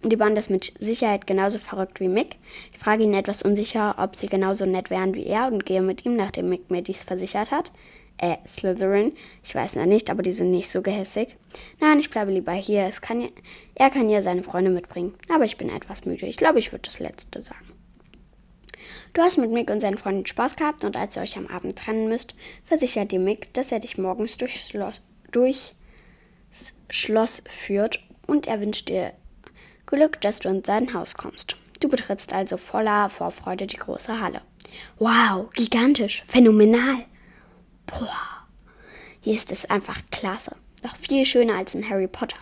Die 0.02 0.16
Band 0.16 0.38
ist 0.38 0.48
mit 0.48 0.72
Sicherheit 0.80 1.26
genauso 1.26 1.58
verrückt 1.58 2.00
wie 2.00 2.08
Mick. 2.08 2.36
Ich 2.72 2.78
frage 2.78 3.04
ihn 3.04 3.12
etwas 3.12 3.42
unsicher, 3.42 3.96
ob 3.98 4.16
sie 4.16 4.28
genauso 4.28 4.64
nett 4.64 4.88
wären 4.88 5.14
wie 5.14 5.26
er 5.26 5.48
und 5.48 5.66
gehe 5.66 5.82
mit 5.82 6.06
ihm, 6.06 6.16
nachdem 6.16 6.48
Mick 6.48 6.70
mir 6.70 6.80
dies 6.80 7.04
versichert 7.04 7.50
hat. 7.50 7.70
Äh, 8.16 8.36
Slytherin. 8.46 9.12
Ich 9.44 9.54
weiß 9.54 9.76
noch 9.76 9.84
nicht, 9.84 10.08
aber 10.08 10.22
die 10.22 10.32
sind 10.32 10.50
nicht 10.50 10.70
so 10.70 10.80
gehässig. 10.80 11.36
Nein, 11.80 12.00
ich 12.00 12.10
bleibe 12.10 12.32
lieber 12.32 12.52
hier. 12.52 12.84
Es 12.84 13.02
kann, 13.02 13.28
er 13.74 13.90
kann 13.90 14.08
ja 14.08 14.22
seine 14.22 14.42
Freunde 14.42 14.70
mitbringen. 14.70 15.14
Aber 15.28 15.44
ich 15.44 15.58
bin 15.58 15.68
etwas 15.68 16.06
müde. 16.06 16.26
Ich 16.26 16.38
glaube, 16.38 16.58
ich 16.58 16.72
würde 16.72 16.82
das 16.82 16.98
Letzte 16.98 17.42
sagen. 17.42 17.72
Du 19.12 19.20
hast 19.20 19.36
mit 19.36 19.50
Mick 19.50 19.70
und 19.70 19.80
seinen 19.80 19.98
Freunden 19.98 20.24
Spaß 20.24 20.56
gehabt 20.56 20.84
und 20.84 20.96
als 20.96 21.16
ihr 21.16 21.22
euch 21.22 21.36
am 21.36 21.46
Abend 21.46 21.76
trennen 21.76 22.08
müsst, 22.08 22.34
versichert 22.64 23.12
dir 23.12 23.18
Mick, 23.18 23.52
dass 23.54 23.72
er 23.72 23.80
dich 23.80 23.98
morgens 23.98 24.36
durchs 24.36 24.68
Schloss, 24.68 25.02
durchs 25.30 25.74
Schloss 26.88 27.42
führt 27.46 28.02
und 28.26 28.46
er 28.46 28.60
wünscht 28.60 28.88
dir 28.88 29.12
Glück, 29.90 30.20
dass 30.20 30.38
du 30.38 30.48
in 30.48 30.64
sein 30.64 30.94
Haus 30.94 31.14
kommst. 31.14 31.56
Du 31.80 31.88
betrittst 31.88 32.32
also 32.32 32.56
voller 32.56 33.08
Vorfreude 33.08 33.66
die 33.66 33.76
große 33.76 34.20
Halle. 34.20 34.40
Wow, 34.98 35.50
gigantisch, 35.52 36.24
phänomenal. 36.26 37.04
Boah, 37.86 38.46
hier 39.20 39.34
ist 39.34 39.52
es 39.52 39.68
einfach 39.68 40.00
klasse. 40.10 40.56
Noch 40.82 40.96
viel 40.96 41.26
schöner 41.26 41.56
als 41.56 41.74
in 41.74 41.88
Harry 41.88 42.08
Potter, 42.08 42.38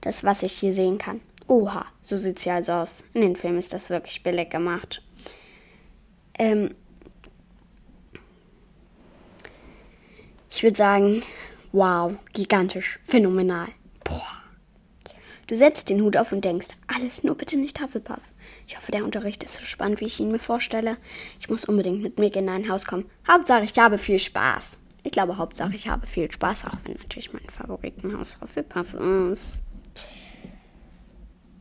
das, 0.00 0.24
was 0.24 0.42
ich 0.42 0.52
hier 0.52 0.72
sehen 0.72 0.98
kann. 0.98 1.20
Oha, 1.48 1.86
so 2.02 2.16
sieht's 2.16 2.44
ja 2.44 2.56
also 2.56 2.72
aus. 2.72 3.02
In 3.14 3.22
den 3.22 3.36
Filmen 3.36 3.58
ist 3.58 3.72
das 3.72 3.90
wirklich 3.90 4.22
billig 4.22 4.50
gemacht. 4.50 5.02
Ähm, 6.38 6.74
Ich 10.52 10.64
würde 10.64 10.76
sagen, 10.76 11.22
wow, 11.72 12.12
gigantisch, 12.32 12.98
phänomenal. 13.04 13.68
Du 15.50 15.56
setzt 15.56 15.90
den 15.90 16.00
Hut 16.02 16.16
auf 16.16 16.30
und 16.30 16.44
denkst, 16.44 16.68
alles 16.86 17.24
nur 17.24 17.36
bitte 17.36 17.58
nicht 17.58 17.82
Hufflepuff. 17.82 18.20
Ich 18.68 18.76
hoffe, 18.76 18.92
der 18.92 19.04
Unterricht 19.04 19.42
ist 19.42 19.54
so 19.54 19.64
spannend, 19.64 20.00
wie 20.00 20.04
ich 20.04 20.20
ihn 20.20 20.30
mir 20.30 20.38
vorstelle. 20.38 20.96
Ich 21.40 21.50
muss 21.50 21.64
unbedingt 21.64 22.04
mit 22.04 22.20
Mick 22.20 22.36
in 22.36 22.48
ein 22.48 22.70
Haus 22.70 22.84
kommen. 22.84 23.10
Hauptsache, 23.26 23.64
ich 23.64 23.76
habe 23.76 23.98
viel 23.98 24.20
Spaß. 24.20 24.78
Ich 25.02 25.10
glaube, 25.10 25.38
Hauptsache, 25.38 25.74
ich 25.74 25.88
habe 25.88 26.06
viel 26.06 26.30
Spaß, 26.30 26.66
auch 26.66 26.78
wenn 26.84 26.92
natürlich 26.92 27.32
mein 27.32 27.42
Favoritenhaus 27.50 28.40
Hufflepuff 28.40 28.94
ist. 28.94 29.64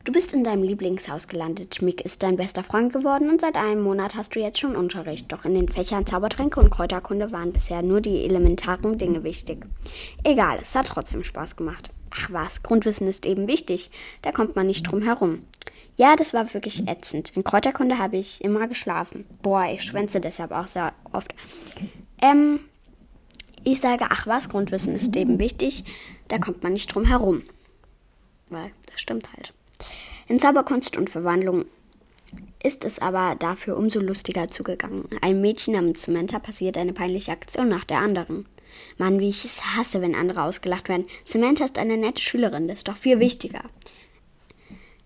Du 0.10 0.14
bist 0.14 0.34
in 0.34 0.44
deinem 0.44 0.64
Lieblingshaus 0.64 1.28
gelandet. 1.28 1.84
Mick 1.84 2.02
ist 2.02 2.24
dein 2.24 2.36
bester 2.36 2.64
Freund 2.64 2.92
geworden 2.92 3.30
und 3.30 3.42
seit 3.42 3.56
einem 3.56 3.84
Monat 3.84 4.16
hast 4.16 4.34
du 4.34 4.40
jetzt 4.40 4.58
schon 4.58 4.76
Unterricht. 4.76 5.32
Doch 5.32 5.46
in 5.46 5.54
den 5.54 5.70
Fächern 5.70 6.08
Zaubertränke 6.08 6.60
und 6.60 6.72
Kräuterkunde 6.72 7.32
waren 7.32 7.54
bisher 7.54 7.84
nur 7.84 8.02
die 8.02 8.24
elementaren 8.24 8.98
Dinge 8.98 9.24
wichtig. 9.24 9.68
Egal, 10.24 10.58
es 10.64 10.74
hat 10.74 10.88
trotzdem 10.88 11.24
Spaß 11.24 11.58
gemacht. 11.58 11.92
Ach 12.10 12.28
was, 12.32 12.64
Grundwissen 12.64 13.08
ist 13.08 13.28
eben 13.28 13.48
wichtig. 13.48 13.92
Da 14.24 14.32
kommt 14.32 14.56
man 14.56 14.66
nicht 14.66 14.82
drum 14.82 15.04
herum. 15.04 15.44
Ja, 15.96 16.16
das 16.16 16.34
war 16.34 16.56
wirklich 16.56 16.88
ätzend. 16.88 17.38
In 17.38 17.44
Kräuterkunde 17.44 18.00
habe 18.00 18.18
ich 18.18 18.44
immer 18.44 18.68
geschlafen. 18.68 19.26
Boah, 19.44 19.68
ich 19.72 19.84
schwänze 19.84 20.20
deshalb 20.20 20.52
auch 20.54 20.66
sehr 20.66 20.92
oft. 21.14 21.36
Ähm, 22.20 22.62
ich 23.64 23.80
sage, 23.80 24.08
ach 24.10 24.26
was, 24.26 24.50
Grundwissen 24.50 24.96
ist 24.96 25.16
eben 25.16 25.38
wichtig. 25.38 25.84
Da 26.30 26.40
kommt 26.40 26.64
man 26.64 26.74
nicht 26.74 26.88
drum 26.96 27.06
herum. 27.06 27.44
Weil, 28.50 28.72
das 28.88 29.00
stimmt 29.02 29.32
halt. 29.34 29.54
In 30.30 30.40
Zauberkunst 30.40 30.96
und 30.96 31.10
Verwandlung 31.10 31.66
ist 32.62 32.86
es 32.86 33.00
aber 33.00 33.36
dafür 33.36 33.76
umso 33.76 34.00
lustiger 34.00 34.48
zugegangen. 34.48 35.06
Einem 35.22 35.42
Mädchen 35.42 35.74
namens 35.74 36.04
Samantha 36.04 36.38
passiert 36.38 36.78
eine 36.78 36.94
peinliche 36.94 37.32
Aktion 37.32 37.68
nach 37.68 37.84
der 37.84 37.98
anderen. 37.98 38.46
Mann, 39.00 39.20
wie 39.20 39.30
ich 39.30 39.44
es 39.44 39.76
hasse, 39.76 40.02
wenn 40.02 40.14
andere 40.14 40.44
ausgelacht 40.44 40.88
werden. 40.88 41.08
Samantha 41.26 41.66
ist 41.66 41.80
eine 41.80 41.98
nette 41.98 42.22
Schülerin, 42.22 42.68
das 42.68 42.80
ist 42.80 42.88
doch 42.88 42.96
viel 42.96 43.20
wichtiger. 43.20 43.64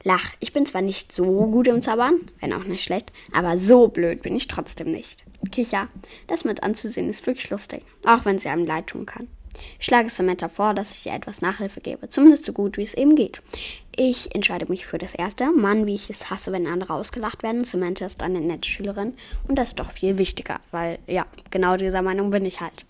Lach, 0.04 0.32
ich 0.42 0.52
bin 0.52 0.66
zwar 0.66 0.82
nicht 0.82 1.14
so 1.14 1.24
gut 1.48 1.68
im 1.70 1.82
Zaubern, 1.82 2.30
wenn 2.42 2.52
auch 2.52 2.66
nicht 2.66 2.84
schlecht, 2.84 3.14
aber 3.32 3.58
so 3.58 3.88
blöd 3.88 4.22
bin 4.22 4.36
ich 4.36 4.50
trotzdem 4.50 4.92
nicht. 4.92 5.24
Kicher, 5.50 5.88
das 6.28 6.44
mit 6.44 6.64
anzusehen 6.64 7.08
ist 7.10 7.26
wirklich 7.26 7.50
lustig, 7.50 7.84
auch 8.06 8.26
wenn 8.26 8.40
sie 8.40 8.50
einem 8.50 8.66
leid 8.66 8.88
tun 8.88 9.06
kann. 9.06 9.30
Ich 9.80 9.86
schlage 9.86 10.10
Samantha 10.10 10.48
vor, 10.48 10.74
dass 10.74 10.98
ich 10.98 11.06
ihr 11.06 11.14
etwas 11.14 11.42
Nachhilfe 11.42 11.82
gebe, 11.82 12.10
zumindest 12.10 12.46
so 12.46 12.54
gut, 12.54 12.78
wie 12.78 12.84
es 12.84 12.94
eben 12.94 13.16
geht. 13.16 13.42
Ich 13.96 14.34
entscheide 14.34 14.66
mich 14.68 14.86
für 14.86 14.98
das 14.98 15.14
erste. 15.14 15.52
Mann, 15.52 15.86
wie 15.86 15.96
ich 15.96 16.10
es 16.10 16.30
hasse, 16.30 16.52
wenn 16.52 16.68
andere 16.68 16.94
ausgelacht 16.94 17.44
werden. 17.44 17.64
Samantha 17.64 18.06
ist 18.06 18.24
eine 18.24 18.42
nette 18.42 18.68
Schülerin 18.68 19.14
und 19.48 19.56
das 19.56 19.70
ist 19.70 19.80
doch 19.80 19.92
viel 19.92 20.18
wichtiger, 20.18 20.60
weil, 20.72 21.00
ja, 21.08 21.26
genau 21.52 21.78
dieser 21.78 22.02
Meinung 22.02 22.32
bin 22.32 22.46
ich 22.46 22.62
halt. 22.62 22.86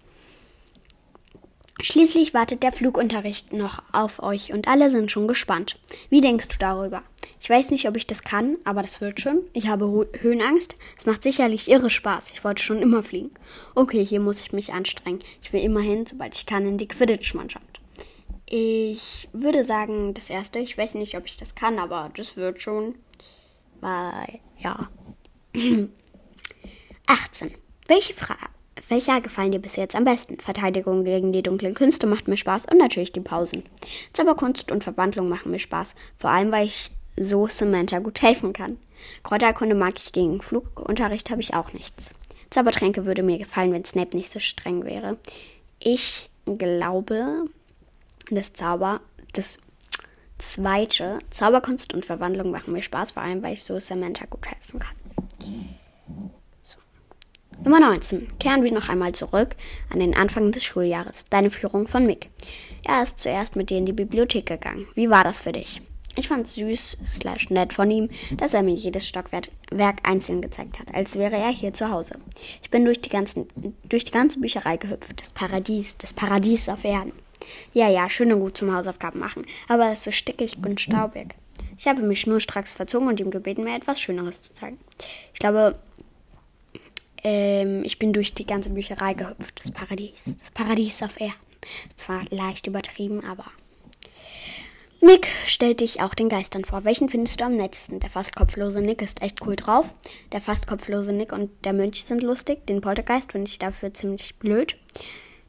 Schließlich 1.82 2.34
wartet 2.34 2.62
der 2.62 2.72
Flugunterricht 2.72 3.52
noch 3.52 3.82
auf 3.92 4.22
euch 4.22 4.54
und 4.54 4.68
alle 4.68 4.92
sind 4.92 5.10
schon 5.10 5.28
gespannt. 5.28 5.80
Wie 6.10 6.22
denkst 6.22 6.48
du 6.50 6.58
darüber? 6.60 7.02
Ich 7.42 7.50
weiß 7.50 7.72
nicht, 7.72 7.88
ob 7.88 7.98
ich 7.98 8.06
das 8.06 8.22
kann, 8.22 8.58
aber 8.64 8.84
das 8.84 9.02
wird 9.02 9.20
schon. 9.20 9.40
Ich 9.54 9.68
habe 9.68 10.08
Höhenangst. 10.20 10.76
Es 10.98 11.06
macht 11.06 11.24
sicherlich 11.24 11.70
irre 11.70 11.90
Spaß. 11.90 12.32
Ich 12.32 12.44
wollte 12.44 12.64
schon 12.64 12.80
immer 12.80 13.02
fliegen. 13.02 13.32
Okay, 13.76 14.06
hier 14.06 14.20
muss 14.20 14.40
ich 14.40 14.54
mich 14.54 14.72
anstrengen. 14.72 15.20
Ich 15.42 15.52
will 15.52 15.62
immerhin, 15.62 16.06
sobald 16.06 16.36
ich 16.36 16.46
kann, 16.46 16.66
in 16.68 16.78
die 16.78 16.88
Quidditch-Mannschaft. 16.88 17.82
Ich 18.46 19.28
würde 19.34 19.64
sagen, 19.64 20.14
das 20.14 20.30
erste. 20.30 20.60
Ich 20.60 20.78
weiß 20.78 20.94
nicht, 20.94 21.18
ob 21.18 21.26
ich 21.26 21.38
das 21.38 21.56
kann, 21.56 21.80
aber 21.80 22.12
das 22.16 22.38
wird 22.38 22.62
schon. 22.62 22.96
Weil, 23.82 24.40
ja. 24.60 24.90
18. 27.08 27.52
Welche 27.88 28.14
Frage? 28.14 28.53
Welcher 28.90 29.22
gefallen 29.22 29.52
dir 29.52 29.60
bis 29.60 29.76
jetzt 29.76 29.96
am 29.96 30.04
besten? 30.04 30.40
Verteidigung 30.40 31.04
gegen 31.04 31.32
die 31.32 31.44
dunklen 31.44 31.74
Künste 31.74 32.06
macht 32.06 32.28
mir 32.28 32.38
Spaß 32.38 32.66
und 32.66 32.78
natürlich 32.78 33.12
die 33.12 33.22
Pausen. 33.22 33.64
Zauberkunst 34.12 34.72
und 34.72 34.84
Verwandlung 34.84 35.30
machen 35.30 35.52
mir 35.52 35.60
Spaß, 35.60 35.96
vor 36.18 36.30
allem 36.30 36.52
weil 36.52 36.68
ich 36.68 36.92
so 37.18 37.48
Samantha 37.48 38.00
gut 38.00 38.22
helfen 38.22 38.54
kann. 38.54 38.78
Kräuterkunde 39.24 39.76
mag 39.76 39.94
ich 39.98 40.12
gegen 40.12 40.42
Flugunterricht 40.42 41.30
habe 41.30 41.42
ich 41.42 41.54
auch 41.54 41.74
nichts. 41.74 42.14
Zaubertränke 42.50 43.06
würde 43.06 43.24
mir 43.24 43.38
gefallen, 43.38 43.74
wenn 43.74 43.86
Snape 43.86 44.16
nicht 44.16 44.30
so 44.30 44.40
streng 44.40 44.86
wäre. 44.86 45.18
Ich 45.80 46.30
glaube, 46.46 47.46
das 48.30 48.54
Zauber, 48.54 49.02
das 49.34 49.58
zweite, 50.38 51.20
Zauberkunst 51.30 51.94
und 51.94 52.06
Verwandlung 52.06 52.52
machen 52.52 52.74
mir 52.74 52.82
Spaß, 52.82 53.12
vor 53.12 53.24
allem 53.24 53.42
weil 53.42 53.54
ich 53.54 53.64
so 53.64 53.80
Samantha 53.80 54.26
gut 54.26 54.46
helfen 54.48 54.80
kann. 54.80 54.96
Nummer 57.64 57.80
19. 57.80 58.38
Kehren 58.40 58.64
wir 58.64 58.72
noch 58.74 58.90
einmal 58.90 59.14
zurück 59.14 59.56
an 59.90 60.00
den 60.00 60.16
Anfang 60.16 60.52
des 60.52 60.64
Schuljahres. 60.64 61.26
Deine 61.30 61.50
Führung 61.50 61.88
von 61.88 62.06
Mick. 62.06 62.30
Er 62.86 63.04
ist 63.04 63.20
zuerst 63.20 63.56
mit 63.56 63.70
dir 63.70 63.78
in 63.78 63.86
die 63.86 63.94
Bibliothek 63.94 64.46
gegangen. 64.46 64.88
Wie 64.96 65.10
war 65.10 65.24
das 65.24 65.42
für 65.42 65.52
dich? 65.52 65.82
Ich 66.16 66.28
fand 66.28 66.48
süß 66.48 66.98
slash 67.06 67.50
nett 67.50 67.74
von 67.74 67.90
ihm, 67.90 68.10
dass 68.38 68.54
er 68.54 68.62
mir 68.62 68.76
jedes 68.76 69.08
Stockwerk 69.08 69.48
einzeln 70.04 70.42
gezeigt 70.42 70.80
hat, 70.80 70.94
als 70.94 71.18
wäre 71.18 71.38
er 71.38 71.50
hier 71.50 71.74
zu 71.74 71.90
Hause. 71.90 72.16
Ich 72.62 72.70
bin 72.70 72.86
durch 72.86 73.02
die, 73.02 73.10
ganzen, 73.10 73.48
durch 73.88 74.06
die 74.06 74.12
ganze 74.12 74.40
Bücherei 74.40 74.78
gehüpft. 74.78 75.22
Das 75.22 75.32
Paradies, 75.32 75.98
das 75.98 76.14
Paradies 76.14 76.70
auf 76.70 76.84
Erden. 76.84 77.14
Ja, 77.74 77.90
ja, 77.90 78.10
schön 78.10 78.32
und 78.32 78.42
gut 78.42 78.58
zum 78.58 78.74
Hausaufgaben 78.74 79.20
machen, 79.20 79.46
aber 79.68 79.92
es 79.92 80.00
ist 80.00 80.04
so 80.06 80.12
stickig 80.12 80.58
und 80.64 80.80
staubig. 80.80 81.36
Ich 81.78 81.88
habe 81.88 82.02
mich 82.02 82.28
nur 82.28 82.40
stracks 82.40 82.76
verzogen 82.76 83.08
und 83.08 83.20
ihm 83.20 83.32
gebeten, 83.32 83.64
mir 83.64 83.76
etwas 83.76 84.00
Schöneres 84.00 84.42
zu 84.42 84.54
zeigen. 84.54 84.80
Ich 85.34 85.40
glaube, 85.40 85.76
ähm, 87.24 87.84
ich 87.84 88.00
bin 88.00 88.14
durch 88.14 88.34
die 88.34 88.46
ganze 88.46 88.70
Bücherei 88.70 89.14
gehüpft. 89.14 89.62
Das 89.62 89.72
Paradies. 89.72 90.36
Das 90.40 90.52
Paradies 90.52 91.02
auf 91.04 91.20
Erden. 91.20 91.34
Zwar 91.96 92.24
leicht 92.30 92.68
übertrieben, 92.68 93.24
aber. 93.24 93.46
Mick 95.02 95.28
stellt 95.46 95.82
dich 95.82 96.02
auch 96.02 96.14
den 96.14 96.30
Geistern 96.30 96.64
vor. 96.64 96.86
Welchen 96.86 97.10
findest 97.10 97.42
du 97.42 97.46
am 97.46 97.58
nettesten? 97.58 98.00
Der 98.00 98.10
fast 98.10 98.36
kopflose 98.36 98.80
Nick 98.80 99.02
ist 99.02 99.22
echt 99.22 99.46
cool 99.46 99.58
drauf. 99.58 99.94
Der 100.32 100.40
fast 100.40 100.66
kopflose 100.66 101.12
Nick 101.12 101.34
und 101.34 101.50
der 101.66 101.74
Mönch 101.74 102.06
sind 102.06 102.24
lustig. 102.24 102.66
Den 102.68 102.80
Poltergeist 102.80 103.34
finde 103.34 103.50
ich 103.50 103.60
dafür 103.60 103.94
ziemlich 103.94 104.36
blöd. 104.36 104.78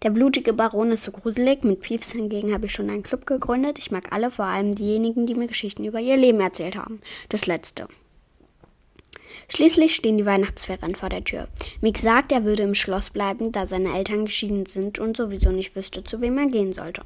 Der 0.03 0.11
blutige 0.11 0.53
Baron 0.53 0.91
ist 0.91 1.05
so 1.05 1.13
gruselig. 1.13 1.63
Mit 1.63 1.81
Peeves 1.81 2.13
hingegen 2.13 2.53
habe 2.53 2.67
ich 2.67 2.73
schon 2.73 2.91
einen 2.91 3.05
Club 3.05 3.27
gegründet. 3.27 3.79
Ich 3.79 3.93
mag 3.93 4.13
alle, 4.13 4.33
vor 4.33 4.45
allem 4.45 4.75
diejenigen, 4.75 5.25
die 5.25 5.35
mir 5.35 5.47
Geschichten 5.47 5.85
über 5.85 6.01
ihr 6.01 6.17
Leben 6.17 6.41
erzählt 6.41 6.77
haben. 6.77 7.01
Das 7.29 7.47
letzte. 7.47 7.87
Schließlich 9.49 9.95
stehen 9.95 10.19
die 10.19 10.27
Weihnachtsferien 10.27 10.95
vor 10.95 11.09
der 11.09 11.25
Tür. 11.25 11.49
Mick 11.81 11.99
sagt, 11.99 12.33
er 12.33 12.45
würde 12.45 12.63
im 12.63 12.75
Schloss 12.75 13.11
bleiben, 13.11 13.53
da 13.53 13.67
seine 13.67 13.97
Eltern 13.97 14.27
geschieden 14.27 14.67
sind 14.67 14.99
und 14.99 15.17
sowieso 15.17 15.51
nicht 15.51 15.77
wüsste, 15.77 16.05
zu 16.05 16.21
wem 16.21 16.39
er 16.39 16.47
gehen 16.47 16.73
sollte. 16.73 17.03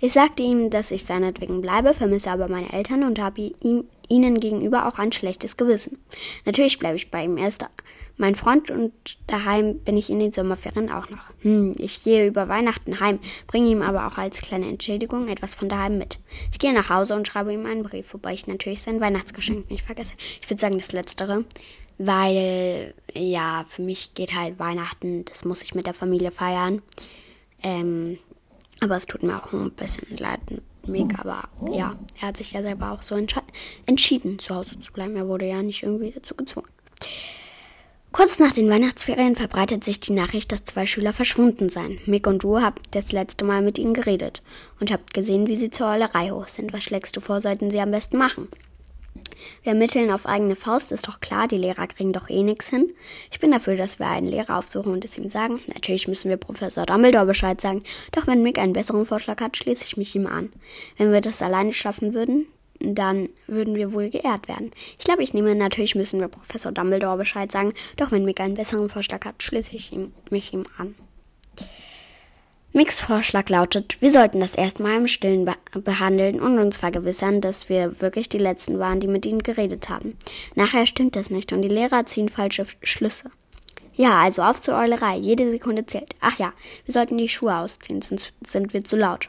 Ich 0.00 0.12
sagte 0.12 0.42
ihm, 0.42 0.70
dass 0.70 0.90
ich 0.90 1.04
seinetwegen 1.04 1.60
bleibe, 1.60 1.94
vermisse 1.94 2.30
aber 2.30 2.48
meine 2.48 2.72
Eltern 2.72 3.04
und 3.04 3.18
habe 3.20 3.52
ihm, 3.60 3.84
ihnen 4.08 4.40
gegenüber 4.40 4.88
auch 4.88 4.98
ein 4.98 5.12
schlechtes 5.12 5.56
Gewissen. 5.56 5.98
Natürlich 6.44 6.78
bleibe 6.78 6.96
ich 6.96 7.10
bei 7.10 7.24
ihm. 7.24 7.36
Er 7.36 7.48
ist 7.48 7.64
mein 8.16 8.34
Freund 8.34 8.70
und 8.70 8.92
daheim 9.26 9.78
bin 9.78 9.96
ich 9.96 10.10
in 10.10 10.20
den 10.20 10.32
Sommerferien 10.32 10.90
auch 10.90 11.10
noch. 11.10 11.24
Hm, 11.42 11.72
ich 11.78 12.02
gehe 12.04 12.26
über 12.26 12.48
Weihnachten 12.48 13.00
heim, 13.00 13.18
bringe 13.46 13.68
ihm 13.68 13.82
aber 13.82 14.06
auch 14.06 14.18
als 14.18 14.40
kleine 14.40 14.68
Entschädigung 14.68 15.28
etwas 15.28 15.54
von 15.54 15.68
daheim 15.68 15.98
mit. 15.98 16.18
Ich 16.50 16.58
gehe 16.58 16.72
nach 16.72 16.90
Hause 16.90 17.14
und 17.14 17.26
schreibe 17.26 17.52
ihm 17.52 17.66
einen 17.66 17.82
Brief, 17.82 18.12
wobei 18.12 18.34
ich 18.34 18.46
natürlich 18.46 18.82
sein 18.82 19.00
Weihnachtsgeschenk 19.00 19.70
nicht 19.70 19.84
vergesse. 19.84 20.14
Ich 20.40 20.48
würde 20.48 20.60
sagen, 20.60 20.78
das 20.78 20.92
Letztere 20.92 21.44
weil 21.98 22.94
ja, 23.14 23.64
für 23.68 23.82
mich 23.82 24.14
geht 24.14 24.34
halt 24.34 24.58
Weihnachten, 24.58 25.24
das 25.26 25.44
muss 25.44 25.62
ich 25.62 25.74
mit 25.74 25.86
der 25.86 25.94
Familie 25.94 26.30
feiern. 26.30 26.82
Ähm, 27.62 28.18
aber 28.80 28.96
es 28.96 29.06
tut 29.06 29.22
mir 29.22 29.36
auch 29.36 29.52
ein 29.52 29.70
bisschen 29.72 30.16
leid, 30.16 30.40
Mick, 30.86 31.16
aber 31.18 31.48
ja, 31.70 31.96
er 32.20 32.28
hat 32.28 32.36
sich 32.36 32.52
ja 32.52 32.62
selber 32.62 32.90
auch 32.90 33.02
so 33.02 33.14
entschieden, 33.86 34.38
zu 34.40 34.54
Hause 34.54 34.80
zu 34.80 34.92
bleiben. 34.92 35.14
Er 35.14 35.28
wurde 35.28 35.46
ja 35.46 35.62
nicht 35.62 35.84
irgendwie 35.84 36.10
dazu 36.10 36.34
gezwungen. 36.34 36.68
Kurz 38.12 38.38
nach 38.38 38.52
den 38.52 38.68
Weihnachtsferien 38.68 39.36
verbreitet 39.36 39.84
sich 39.84 39.98
die 39.98 40.12
Nachricht, 40.12 40.52
dass 40.52 40.66
zwei 40.66 40.84
Schüler 40.84 41.14
verschwunden 41.14 41.70
seien. 41.70 41.98
Mick 42.04 42.26
und 42.26 42.42
du 42.42 42.60
habt 42.60 42.94
das 42.94 43.10
letzte 43.10 43.46
Mal 43.46 43.62
mit 43.62 43.78
ihnen 43.78 43.94
geredet 43.94 44.42
und 44.80 44.92
habt 44.92 45.14
gesehen, 45.14 45.46
wie 45.46 45.56
sie 45.56 45.70
zur 45.70 45.90
Heulerei 45.90 46.30
hoch 46.30 46.48
sind. 46.48 46.74
Was 46.74 46.84
schlägst 46.84 47.16
du 47.16 47.20
vor, 47.20 47.40
sollten 47.40 47.70
sie 47.70 47.80
am 47.80 47.90
besten 47.90 48.18
machen? 48.18 48.48
Wir 49.62 49.72
ermitteln 49.72 50.10
auf 50.10 50.26
eigene 50.26 50.56
Faust, 50.56 50.92
ist 50.92 51.08
doch 51.08 51.20
klar, 51.20 51.48
die 51.48 51.56
Lehrer 51.56 51.86
kriegen 51.86 52.12
doch 52.12 52.28
eh 52.28 52.42
nichts 52.42 52.68
hin. 52.68 52.92
Ich 53.30 53.40
bin 53.40 53.50
dafür, 53.50 53.76
dass 53.76 53.98
wir 53.98 54.08
einen 54.08 54.28
Lehrer 54.28 54.58
aufsuchen 54.58 54.92
und 54.92 55.06
es 55.06 55.16
ihm 55.16 55.28
sagen. 55.28 55.60
Natürlich 55.74 56.06
müssen 56.06 56.28
wir 56.28 56.36
Professor 56.36 56.84
Dumbledore 56.84 57.26
Bescheid 57.26 57.62
sagen, 57.62 57.82
doch 58.12 58.26
wenn 58.26 58.42
Mick 58.42 58.58
einen 58.58 58.74
besseren 58.74 59.06
Vorschlag 59.06 59.40
hat, 59.40 59.56
schließe 59.56 59.84
ich 59.86 59.96
mich 59.96 60.14
ihm 60.14 60.26
an. 60.26 60.50
Wenn 60.98 61.12
wir 61.12 61.22
das 61.22 61.40
alleine 61.40 61.72
schaffen 61.72 62.12
würden, 62.12 62.46
dann 62.82 63.28
würden 63.46 63.74
wir 63.74 63.92
wohl 63.92 64.10
geehrt 64.10 64.48
werden. 64.48 64.70
Ich 64.98 65.04
glaube, 65.04 65.22
ich 65.22 65.34
nehme, 65.34 65.54
natürlich 65.54 65.94
müssen 65.94 66.20
wir 66.20 66.28
Professor 66.28 66.72
Dumbledore 66.72 67.16
Bescheid 67.16 67.50
sagen, 67.50 67.72
doch 67.96 68.12
wenn 68.12 68.24
Mick 68.24 68.40
einen 68.40 68.54
besseren 68.54 68.88
Vorschlag 68.88 69.24
hat, 69.24 69.42
schließe 69.42 69.74
ich 69.74 69.92
ihm, 69.92 70.12
mich 70.30 70.52
ihm 70.52 70.64
an. 70.78 70.94
Micks 72.74 73.00
Vorschlag 73.00 73.50
lautet, 73.50 74.00
wir 74.00 74.10
sollten 74.10 74.40
das 74.40 74.54
erstmal 74.54 74.96
im 74.96 75.06
Stillen 75.06 75.44
be 75.44 75.54
behandeln 75.74 76.40
und 76.40 76.58
uns 76.58 76.78
vergewissern, 76.78 77.42
dass 77.42 77.68
wir 77.68 78.00
wirklich 78.00 78.30
die 78.30 78.38
Letzten 78.38 78.78
waren, 78.78 78.98
die 78.98 79.08
mit 79.08 79.26
ihnen 79.26 79.42
geredet 79.42 79.90
haben. 79.90 80.16
Nachher 80.54 80.86
stimmt 80.86 81.14
das 81.14 81.28
nicht 81.28 81.52
und 81.52 81.60
die 81.60 81.68
Lehrer 81.68 82.06
ziehen 82.06 82.30
falsche 82.30 82.64
Schlüsse. 82.82 83.30
Ja, 83.94 84.20
also 84.20 84.40
auf 84.40 84.58
zur 84.58 84.76
Eulerei. 84.76 85.18
Jede 85.18 85.50
Sekunde 85.50 85.84
zählt. 85.84 86.14
Ach 86.20 86.38
ja, 86.38 86.54
wir 86.86 86.94
sollten 86.94 87.18
die 87.18 87.28
Schuhe 87.28 87.54
ausziehen, 87.54 88.00
sonst 88.00 88.32
sind 88.46 88.72
wir 88.72 88.84
zu 88.84 88.96
laut. 88.96 89.28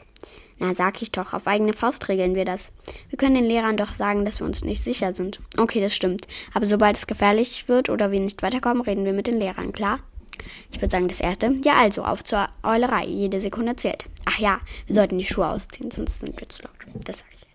Na, 0.58 0.72
sag 0.74 1.02
ich 1.02 1.10
doch, 1.10 1.32
auf 1.32 1.46
eigene 1.46 1.72
Faust 1.72 2.08
regeln 2.08 2.34
wir 2.34 2.44
das. 2.44 2.72
Wir 3.08 3.18
können 3.18 3.34
den 3.34 3.44
Lehrern 3.44 3.76
doch 3.76 3.94
sagen, 3.94 4.24
dass 4.24 4.40
wir 4.40 4.46
uns 4.46 4.62
nicht 4.62 4.82
sicher 4.82 5.14
sind. 5.14 5.40
Okay, 5.56 5.80
das 5.80 5.94
stimmt. 5.94 6.28
Aber 6.52 6.64
sobald 6.66 6.96
es 6.96 7.06
gefährlich 7.06 7.68
wird 7.68 7.90
oder 7.90 8.10
wir 8.10 8.20
nicht 8.20 8.42
weiterkommen, 8.42 8.82
reden 8.82 9.04
wir 9.04 9.12
mit 9.12 9.26
den 9.26 9.38
Lehrern, 9.38 9.72
klar? 9.72 9.98
Ich 10.70 10.80
würde 10.80 10.90
sagen, 10.90 11.08
das 11.08 11.20
erste. 11.20 11.54
Ja, 11.64 11.74
also, 11.76 12.04
auf 12.04 12.24
zur 12.24 12.48
Eulerei. 12.62 13.06
Jede 13.06 13.40
Sekunde 13.40 13.76
zählt. 13.76 14.04
Ach 14.26 14.38
ja, 14.38 14.60
wir 14.86 14.94
sollten 14.94 15.18
die 15.18 15.26
Schuhe 15.26 15.48
ausziehen, 15.48 15.90
sonst 15.90 16.20
sind 16.20 16.38
wir 16.38 16.48
zu 16.48 16.62
laut. 16.62 16.72
Das 17.04 17.20
sage 17.20 17.30
ich. 17.36 17.53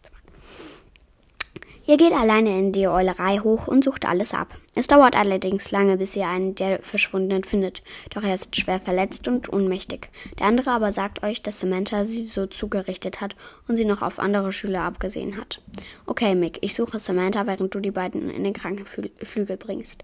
Ihr 1.89 1.97
geht 1.97 2.13
alleine 2.13 2.55
in 2.55 2.71
die 2.71 2.87
Eulerei 2.87 3.39
hoch 3.39 3.67
und 3.67 3.83
sucht 3.83 4.05
alles 4.05 4.35
ab. 4.35 4.53
Es 4.75 4.85
dauert 4.85 5.17
allerdings 5.17 5.71
lange, 5.71 5.97
bis 5.97 6.15
ihr 6.15 6.27
einen 6.27 6.53
der 6.53 6.83
Verschwundenen 6.83 7.43
findet, 7.43 7.81
doch 8.13 8.21
er 8.21 8.35
ist 8.35 8.55
schwer 8.55 8.79
verletzt 8.79 9.27
und 9.27 9.51
ohnmächtig. 9.51 10.09
Der 10.37 10.45
andere 10.45 10.69
aber 10.69 10.91
sagt 10.91 11.23
euch, 11.23 11.41
dass 11.41 11.59
Samantha 11.59 12.05
sie 12.05 12.27
so 12.27 12.45
zugerichtet 12.45 13.21
hat 13.21 13.35
und 13.67 13.75
sie 13.75 13.85
noch 13.85 14.03
auf 14.03 14.19
andere 14.19 14.51
Schüler 14.51 14.83
abgesehen 14.83 15.35
hat. 15.35 15.63
Okay, 16.05 16.35
Mick, 16.35 16.59
ich 16.61 16.75
suche 16.75 16.99
Samantha, 16.99 17.47
während 17.47 17.73
du 17.73 17.79
die 17.79 17.89
beiden 17.89 18.29
in 18.29 18.43
den 18.43 18.53
Krankenflügel 18.53 19.57
bringst. 19.57 20.03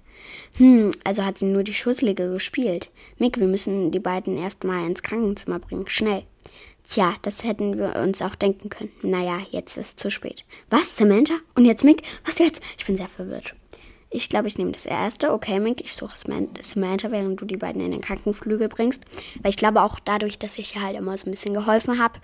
Hm, 0.58 0.89
also 1.04 1.24
hat 1.24 1.38
sie 1.38 1.45
nur 1.45 1.62
die 1.62 1.76
Schusslige 1.76 2.32
gespielt. 2.32 2.89
Mick, 3.19 3.39
wir 3.39 3.45
müssen 3.45 3.91
die 3.91 4.00
beiden 4.00 4.39
erstmal 4.39 4.88
ins 4.88 5.04
Krankenzimmer 5.04 5.60
bringen. 5.60 5.88
Schnell. 5.88 6.24
Tja, 6.89 7.15
das 7.21 7.43
hätten 7.43 7.78
wir 7.78 7.95
uns 7.95 8.21
auch 8.21 8.36
denken 8.36 8.69
können. 8.69 8.91
Naja, 9.02 9.39
jetzt 9.52 9.78
ist 9.78 10.00
zu 10.00 10.12
spät. 10.12 10.45
Was, 10.69 10.95
Samantha? 10.95 11.36
Und 11.56 11.65
jetzt 11.65 11.84
Mick? 11.84 12.04
Was 12.26 12.39
jetzt? 12.39 12.62
Ich 12.78 12.86
bin 12.86 12.95
sehr 12.95 13.08
verwirrt. 13.08 13.56
Ich 14.12 14.30
glaube, 14.30 14.48
ich 14.48 14.58
nehme 14.58 14.71
das 14.71 14.86
erste. 14.86 15.34
Okay, 15.34 15.60
Mick, 15.60 15.82
ich 15.82 15.93
suche 15.93 16.15
Samantha, 16.17 17.12
während 17.12 17.41
du 17.41 17.45
die 17.45 17.58
beiden 17.58 17.82
in 17.82 17.91
den 17.91 18.02
Krankenflügel 18.02 18.69
bringst. 18.69 19.04
Weil 19.41 19.50
ich 19.50 19.58
glaube 19.58 19.82
auch 19.82 20.00
dadurch, 20.00 20.39
dass 20.39 20.58
ich 20.58 20.78
halt 20.78 20.95
immer 20.95 21.17
so 21.17 21.28
ein 21.28 21.32
bisschen 21.32 21.54
geholfen 21.54 22.00
habe 22.00 22.19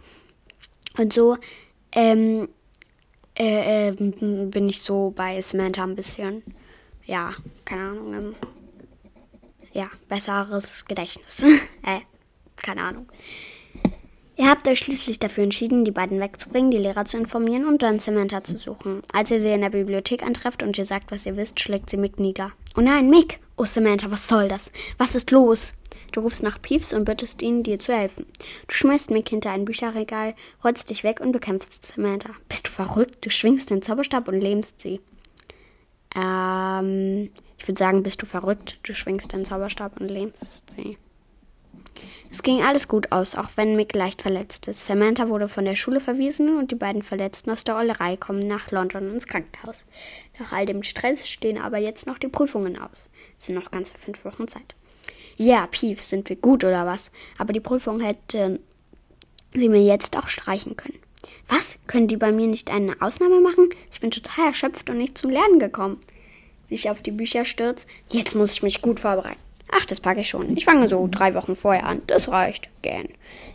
und 0.97 1.11
so, 1.11 1.37
ähm, 1.93 2.47
äh, 3.37 3.89
äh, 3.89 3.91
bin 3.91 4.69
ich 4.69 4.81
so 4.81 5.11
bei 5.15 5.41
Samantha 5.41 5.83
ein 5.83 5.95
bisschen, 5.95 6.43
ja, 7.05 7.33
keine 7.65 7.81
Ahnung, 7.81 8.13
ähm, 8.13 8.35
ja, 9.73 9.89
besseres 10.07 10.85
Gedächtnis. 10.85 11.43
äh, 11.83 12.01
keine 12.57 12.83
Ahnung. 12.83 13.07
Ihr 14.41 14.49
habt 14.49 14.67
euch 14.67 14.79
schließlich 14.79 15.19
dafür 15.19 15.43
entschieden, 15.43 15.85
die 15.85 15.91
beiden 15.91 16.19
wegzubringen, 16.19 16.71
die 16.71 16.79
Lehrer 16.79 17.05
zu 17.05 17.15
informieren 17.15 17.67
und 17.67 17.83
dann 17.83 17.99
Samantha 17.99 18.43
zu 18.43 18.57
suchen. 18.57 19.03
Als 19.13 19.29
ihr 19.29 19.39
sie 19.39 19.51
in 19.51 19.61
der 19.61 19.69
Bibliothek 19.69 20.23
antrefft 20.23 20.63
und 20.63 20.75
ihr 20.79 20.85
sagt, 20.85 21.11
was 21.11 21.27
ihr 21.27 21.37
wisst, 21.37 21.59
schlägt 21.59 21.91
sie 21.91 21.97
Mick 21.97 22.19
nieder. 22.19 22.51
Oh 22.75 22.81
nein, 22.81 23.07
Mick! 23.11 23.39
Oh 23.55 23.65
Samantha, 23.65 24.09
was 24.09 24.27
soll 24.27 24.47
das? 24.47 24.71
Was 24.97 25.13
ist 25.13 25.29
los? 25.29 25.75
Du 26.11 26.21
rufst 26.21 26.41
nach 26.41 26.59
Peeves 26.59 26.91
und 26.91 27.05
bittest 27.05 27.43
ihn, 27.43 27.61
dir 27.61 27.77
zu 27.77 27.93
helfen. 27.93 28.25
Du 28.67 28.73
schmeißt 28.73 29.11
Mick 29.11 29.29
hinter 29.29 29.51
ein 29.51 29.63
Bücherregal, 29.63 30.33
rollst 30.63 30.89
dich 30.89 31.03
weg 31.03 31.19
und 31.19 31.33
bekämpfst 31.33 31.85
Samantha. 31.85 32.31
Bist 32.49 32.65
du 32.65 32.71
verrückt? 32.71 33.23
Du 33.23 33.29
schwingst 33.29 33.69
den 33.69 33.83
Zauberstab 33.83 34.27
und 34.27 34.41
lähmst 34.41 34.81
sie. 34.81 35.01
Ähm, 36.15 37.29
ich 37.59 37.67
würde 37.67 37.77
sagen, 37.77 38.01
bist 38.01 38.19
du 38.19 38.25
verrückt? 38.25 38.79
Du 38.81 38.95
schwingst 38.95 39.33
den 39.33 39.45
Zauberstab 39.45 40.01
und 40.01 40.09
lähmst 40.09 40.71
sie. 40.75 40.97
Es 42.29 42.43
ging 42.43 42.63
alles 42.63 42.87
gut 42.87 43.11
aus, 43.11 43.35
auch 43.35 43.49
wenn 43.55 43.75
Mick 43.75 43.93
leicht 43.93 44.21
verletzt 44.21 44.67
ist. 44.67 44.85
Samantha 44.85 45.27
wurde 45.29 45.47
von 45.47 45.65
der 45.65 45.75
Schule 45.75 45.99
verwiesen 45.99 46.57
und 46.57 46.71
die 46.71 46.75
beiden 46.75 47.01
Verletzten 47.01 47.51
aus 47.51 47.63
der 47.63 47.75
Ollerei 47.75 48.17
kommen 48.17 48.39
nach 48.39 48.71
London 48.71 49.13
ins 49.13 49.27
Krankenhaus. 49.27 49.85
Nach 50.39 50.51
all 50.51 50.65
dem 50.65 50.83
Stress 50.83 51.27
stehen 51.27 51.57
aber 51.57 51.77
jetzt 51.77 52.07
noch 52.07 52.17
die 52.17 52.29
Prüfungen 52.29 52.79
aus. 52.79 53.09
Es 53.39 53.47
sind 53.47 53.55
noch 53.55 53.71
ganze 53.71 53.97
fünf 53.97 54.23
Wochen 54.23 54.47
Zeit. 54.47 54.75
Ja, 55.37 55.67
Peeves, 55.67 56.09
sind 56.09 56.29
wir 56.29 56.35
gut 56.35 56.63
oder 56.63 56.85
was? 56.85 57.11
Aber 57.37 57.51
die 57.51 57.59
Prüfung 57.59 57.99
hätte 57.99 58.59
sie 59.53 59.69
mir 59.69 59.83
jetzt 59.83 60.17
auch 60.17 60.27
streichen 60.27 60.77
können. 60.77 60.99
Was? 61.47 61.79
Können 61.87 62.07
die 62.07 62.17
bei 62.17 62.31
mir 62.31 62.47
nicht 62.47 62.71
eine 62.71 63.01
Ausnahme 63.01 63.41
machen? 63.41 63.69
Ich 63.91 63.99
bin 63.99 64.11
total 64.11 64.47
erschöpft 64.47 64.89
und 64.89 64.97
nicht 64.97 65.17
zum 65.17 65.29
Lernen 65.29 65.59
gekommen. 65.59 65.99
Sich 66.69 66.89
auf 66.89 67.01
die 67.01 67.11
Bücher 67.11 67.43
stürzt. 67.43 67.87
Jetzt 68.07 68.35
muss 68.35 68.53
ich 68.53 68.63
mich 68.63 68.81
gut 68.81 68.99
vorbereiten. 68.99 69.39
Ach, 69.71 69.85
das 69.85 70.01
packe 70.01 70.19
ich 70.19 70.29
schon. 70.29 70.55
Ich 70.57 70.65
fange 70.65 70.89
so 70.89 71.07
drei 71.09 71.33
Wochen 71.33 71.55
vorher 71.55 71.85
an. 71.85 72.01
Das 72.07 72.29
reicht. 72.29 72.69
Gern. 72.81 73.07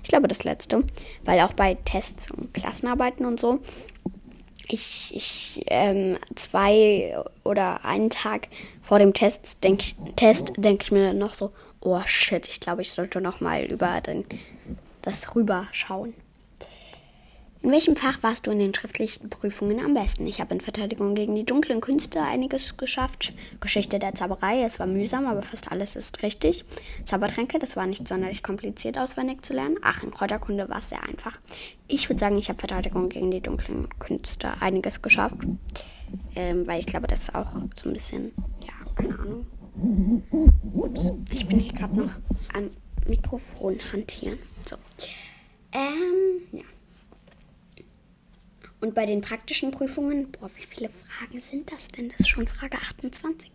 Ich 0.03 0.09
glaube, 0.09 0.29
das 0.29 0.45
letzte. 0.45 0.83
Weil 1.25 1.41
auch 1.41 1.53
bei 1.53 1.77
Tests 1.85 2.31
und 2.31 2.55
Klassenarbeiten 2.55 3.27
und 3.27 3.39
so, 3.39 3.61
ich, 4.69 5.13
ich 5.15 5.65
ähm, 5.69 6.19
zwei 6.35 7.17
oder 7.45 7.85
einen 7.85 8.11
Tag 8.11 8.49
vor 8.83 8.99
dem 8.99 9.15
Test 9.15 9.63
denke 9.63 9.85
Test 10.17 10.53
denk 10.57 10.83
ich 10.83 10.91
mir 10.91 11.13
noch 11.13 11.35
so, 11.35 11.53
oh 11.81 12.01
shit, 12.05 12.49
ich 12.49 12.61
glaube, 12.61 12.83
ich 12.83 12.93
sollte 12.93 13.21
noch 13.21 13.41
mal 13.41 13.65
über 13.65 14.01
den, 14.01 14.25
das 15.03 15.35
rüberschauen. 15.35 16.15
In 17.67 17.73
welchem 17.73 17.97
Fach 17.97 18.23
warst 18.23 18.47
du 18.47 18.53
in 18.53 18.61
den 18.61 18.73
schriftlichen 18.73 19.29
Prüfungen 19.29 19.85
am 19.85 19.93
besten? 19.93 20.25
Ich 20.29 20.41
habe 20.41 20.55
in 20.55 20.61
Verteidigung 20.61 21.17
gegen 21.17 21.35
die 21.35 21.43
dunklen 21.43 21.81
Künste 21.81 22.23
einiges 22.23 22.77
geschafft. 22.77 23.35
Geschichte 23.61 23.99
der 23.99 24.15
Zauberei, 24.15 24.63
es 24.63 24.79
war 24.79 24.87
mühsam, 24.87 25.27
aber 25.27 25.43
fast 25.43 25.73
alles 25.73 25.97
ist 25.97 26.23
richtig. 26.23 26.65
Zaubertränke, 27.05 27.59
das 27.59 27.75
war 27.75 27.87
nicht 27.87 28.07
sonderlich 28.07 28.45
kompliziert 28.45 28.97
auswendig 28.97 29.45
zu 29.45 29.53
lernen. 29.53 29.79
Ach, 29.83 30.05
in 30.05 30.13
Kräuterkunde 30.13 30.69
war 30.69 30.79
es 30.79 30.91
sehr 30.91 31.03
einfach. 31.03 31.41
Ich 31.89 32.09
würde 32.09 32.21
sagen, 32.21 32.39
ich 32.39 32.49
habe 32.51 32.61
Verteidigung 32.61 33.09
gegen 33.09 33.33
die 33.33 33.41
dunklen 33.41 33.89
Künste 33.99 34.53
einiges 34.61 35.03
geschafft. 35.03 35.39
Ähm, 36.37 36.65
weil 36.69 36.79
ich 36.79 36.87
glaube, 36.87 37.09
das 37.09 37.23
ist 37.23 37.35
auch 37.35 37.51
so 37.75 37.89
ein 37.89 37.95
bisschen, 37.95 38.31
ja, 38.61 38.75
keine 38.95 39.19
Ahnung. 39.19 39.45
Ups, 40.73 41.11
ich 41.33 41.49
bin 41.49 41.59
hier 41.59 41.73
gerade 41.73 41.99
noch 41.99 42.13
am 42.55 42.71
Mikrofon 43.09 43.77
hantieren. 43.93 44.39
So. 44.65 44.77
Ähm, 45.73 46.43
ja. 46.53 46.63
Und 48.81 48.95
bei 48.95 49.07
den 49.07 49.21
praktischen 49.21 49.71
Prüfungen, 49.71 50.31
boah, 50.33 50.51
wie 50.55 50.67
viele 50.67 50.91
Fragen 50.91 51.41
sind 51.41 51.73
das 51.73 51.89
denn? 51.89 52.11
Das 52.11 52.21
ist 52.21 52.29
schon 52.29 52.47
Frage 52.47 52.77
28. 52.77 53.51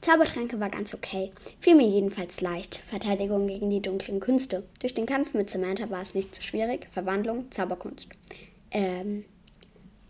Zaubertränke 0.00 0.60
war 0.60 0.68
ganz 0.68 0.92
okay. 0.92 1.32
Fiel 1.60 1.76
mir 1.76 1.88
jedenfalls 1.88 2.42
leicht. 2.42 2.76
Verteidigung 2.76 3.46
gegen 3.46 3.70
die 3.70 3.80
dunklen 3.80 4.20
Künste. 4.20 4.64
Durch 4.80 4.92
den 4.92 5.06
Kampf 5.06 5.32
mit 5.32 5.48
Samantha 5.48 5.88
war 5.88 6.02
es 6.02 6.14
nicht 6.14 6.34
zu 6.34 6.42
so 6.42 6.48
schwierig. 6.48 6.88
Verwandlung, 6.90 7.50
Zauberkunst. 7.50 8.08
Ähm, 8.70 9.24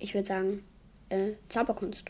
ich 0.01 0.15
würde 0.15 0.27
sagen, 0.27 0.65
äh, 1.11 1.35
Zauberkunst. 1.49 2.07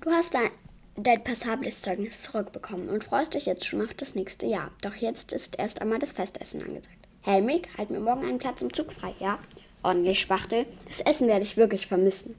Du 0.00 0.10
hast 0.10 0.32
dein, 0.32 0.50
dein 0.96 1.22
passables 1.22 1.82
Zeugnis 1.82 2.22
zurückbekommen 2.22 2.88
und 2.88 3.04
freust 3.04 3.34
dich 3.34 3.44
jetzt 3.44 3.66
schon 3.66 3.82
auf 3.82 3.92
das 3.92 4.14
nächste 4.14 4.46
Jahr. 4.46 4.70
Doch 4.80 4.94
jetzt 4.94 5.32
ist 5.32 5.58
erst 5.58 5.82
einmal 5.82 5.98
das 5.98 6.12
Festessen 6.12 6.62
angesagt. 6.62 6.96
Helmig, 7.20 7.68
halt 7.76 7.90
mir 7.90 8.00
morgen 8.00 8.24
einen 8.24 8.38
Platz 8.38 8.62
im 8.62 8.72
Zug 8.72 8.90
frei, 8.90 9.14
ja? 9.20 9.38
Ordentlich 9.82 10.20
Spachtel. 10.20 10.66
Das 10.88 11.00
Essen 11.00 11.28
werde 11.28 11.44
ich 11.44 11.56
wirklich 11.56 11.86
vermissen. 11.86 12.34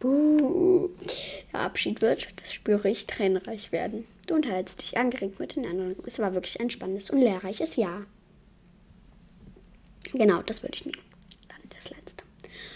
Buh. 0.00 0.90
Der 1.52 1.60
Abschied 1.60 2.00
wird, 2.00 2.28
das 2.40 2.52
spüre 2.52 2.88
ich, 2.88 3.06
tränenreich 3.06 3.72
werden. 3.72 4.06
Du 4.26 4.34
unterhältst 4.34 4.82
dich 4.82 4.96
angeregt 4.96 5.40
mit 5.40 5.56
den 5.56 5.66
anderen. 5.66 5.96
Es 6.06 6.18
war 6.18 6.34
wirklich 6.34 6.60
ein 6.60 6.70
spannendes 6.70 7.10
und 7.10 7.20
lehrreiches 7.20 7.76
Jahr. 7.76 8.04
Genau, 10.12 10.42
das 10.42 10.62
würde 10.62 10.74
ich 10.74 10.84
nehmen. 10.84 11.02
Dann 11.48 11.58
das 11.70 11.90
letzte. 11.90 12.24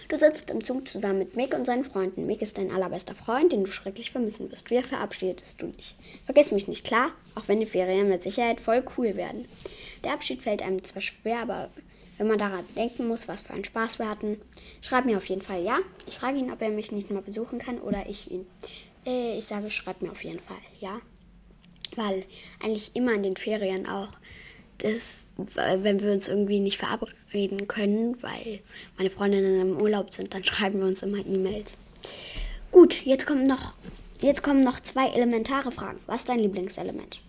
Du 0.08 0.18
sitzt 0.18 0.50
im 0.50 0.62
Zug 0.62 0.88
zusammen 0.88 1.20
mit 1.20 1.36
Mick 1.36 1.54
und 1.54 1.64
seinen 1.64 1.84
Freunden. 1.84 2.26
Mick 2.26 2.42
ist 2.42 2.58
dein 2.58 2.70
allerbester 2.70 3.14
Freund, 3.14 3.52
den 3.52 3.64
du 3.64 3.70
schrecklich 3.70 4.10
vermissen 4.10 4.50
wirst. 4.50 4.70
Wie 4.70 4.82
verabschiedest 4.82 5.62
du 5.62 5.68
dich? 5.68 5.94
Vergiss 6.26 6.52
mich 6.52 6.68
nicht, 6.68 6.84
klar? 6.84 7.12
Auch 7.34 7.48
wenn 7.48 7.60
die 7.60 7.66
Ferien 7.66 8.08
mit 8.08 8.22
Sicherheit 8.22 8.60
voll 8.60 8.84
cool 8.98 9.16
werden. 9.16 9.46
Der 10.04 10.12
Abschied 10.12 10.42
fällt 10.42 10.62
einem 10.62 10.84
zwar 10.84 11.00
schwer, 11.00 11.40
aber 11.40 11.70
wenn 12.18 12.28
man 12.28 12.38
daran 12.38 12.64
denken 12.76 13.08
muss, 13.08 13.28
was 13.28 13.40
für 13.40 13.52
einen 13.52 13.64
Spaß 13.64 13.98
wir 13.98 14.08
hatten. 14.08 14.40
Schreibt 14.80 15.06
mir 15.06 15.16
auf 15.16 15.26
jeden 15.26 15.42
Fall 15.42 15.62
ja. 15.62 15.78
Ich 16.06 16.18
frage 16.18 16.38
ihn, 16.38 16.52
ob 16.52 16.60
er 16.62 16.70
mich 16.70 16.92
nicht 16.92 17.10
mal 17.10 17.22
besuchen 17.22 17.58
kann 17.58 17.78
oder 17.78 18.08
ich 18.08 18.30
ihn. 18.30 18.46
Äh, 19.06 19.38
ich 19.38 19.46
sage, 19.46 19.70
schreibt 19.70 20.02
mir 20.02 20.10
auf 20.10 20.24
jeden 20.24 20.40
Fall 20.40 20.58
ja. 20.80 21.00
Weil 21.96 22.24
eigentlich 22.62 22.94
immer 22.94 23.12
in 23.12 23.22
den 23.22 23.36
Ferien 23.36 23.88
auch, 23.88 24.08
das, 24.78 25.24
wenn 25.36 26.00
wir 26.00 26.12
uns 26.12 26.28
irgendwie 26.28 26.58
nicht 26.58 26.78
verabreden 26.78 27.68
können, 27.68 28.20
weil 28.22 28.60
meine 28.96 29.10
Freundinnen 29.10 29.60
im 29.60 29.80
Urlaub 29.80 30.12
sind, 30.12 30.34
dann 30.34 30.42
schreiben 30.42 30.80
wir 30.80 30.86
uns 30.86 31.02
immer 31.02 31.18
E-Mails. 31.18 31.74
Gut, 32.72 33.04
jetzt 33.04 33.26
kommen 33.26 33.46
noch, 33.46 33.74
jetzt 34.20 34.42
kommen 34.42 34.64
noch 34.64 34.80
zwei 34.80 35.08
elementare 35.08 35.70
Fragen. 35.70 36.00
Was 36.06 36.22
ist 36.22 36.28
dein 36.30 36.40
Lieblingselement? 36.40 37.20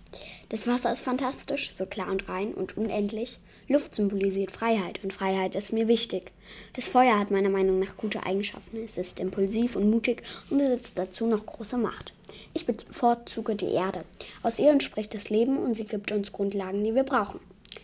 Das 0.49 0.67
Wasser 0.67 0.91
ist 0.93 1.01
fantastisch, 1.01 1.71
so 1.75 1.85
klar 1.85 2.09
und 2.09 2.27
rein 2.27 2.53
und 2.53 2.77
unendlich. 2.77 3.39
Luft 3.73 3.95
symbolisiert 3.95 4.51
Freiheit 4.51 5.03
und 5.03 5.13
Freiheit 5.13 5.55
ist 5.55 5.73
mir 5.73 5.87
wichtig. 5.87 6.31
Das 6.73 6.87
Feuer 6.87 7.17
hat 7.17 7.31
meiner 7.31 7.49
Meinung 7.49 7.79
nach 7.79 7.97
gute 7.97 8.23
Eigenschaften. 8.23 8.83
Es 8.85 8.97
ist 8.97 9.19
impulsiv 9.19 9.75
und 9.75 9.89
mutig 9.89 10.21
und 10.49 10.59
besitzt 10.59 10.97
dazu 10.99 11.25
noch 11.25 11.45
große 11.45 11.77
Macht. 11.77 12.13
Ich 12.53 12.67
bevorzuge 12.67 13.55
die 13.55 13.71
Erde. 13.71 14.05
Aus 14.43 14.59
ihr 14.59 14.69
entspricht 14.69 15.13
das 15.15 15.29
Leben 15.29 15.57
und 15.57 15.75
sie 15.75 15.85
gibt 15.85 16.11
uns 16.11 16.31
Grundlagen, 16.31 16.83
die 16.83 16.93
wir 16.93 17.03
brauchen. 17.03 17.39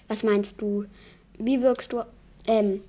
Was 0.08 0.24
meinst 0.24 0.62
du? 0.62 0.86
Wie 1.40 1.62
wirkst 1.62 1.92
du? 1.92 2.04
Ähm, 2.46 2.84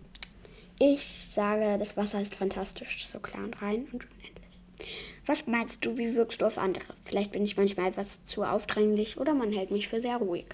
ich 0.79 1.29
sage, 1.31 1.79
das 1.79 1.97
Wasser 1.97 2.21
ist 2.21 2.35
fantastisch, 2.35 3.07
so 3.07 3.19
klar 3.19 3.45
und 3.45 3.63
rein 3.63 3.87
und 3.93 4.05
unendlich. 4.05 4.91
Was 5.25 5.47
meinst 5.47 5.87
du, 5.87 5.97
wie 5.97 6.15
wirkst 6.15 6.43
du 6.43 6.47
auf 6.47 6.59
andere? 6.59 6.95
Vielleicht 7.05 7.33
bin 7.33 7.45
ich 7.45 7.57
manchmal 7.57 7.89
etwas 7.89 8.25
zu 8.27 8.45
aufdringlich 8.45 9.19
oder 9.19 9.33
man 9.33 9.53
hält 9.53 9.71
mich 9.71 9.89
für 9.89 10.01
sehr 10.01 10.19
ruhig. 10.19 10.47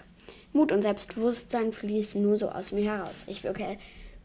Mut 0.56 0.72
und 0.72 0.80
Selbstbewusstsein 0.80 1.70
fließen 1.70 2.22
nur 2.22 2.38
so 2.38 2.48
aus 2.48 2.72
mir 2.72 2.90
heraus. 2.90 3.26
Ich 3.28 3.44
wirke 3.44 3.76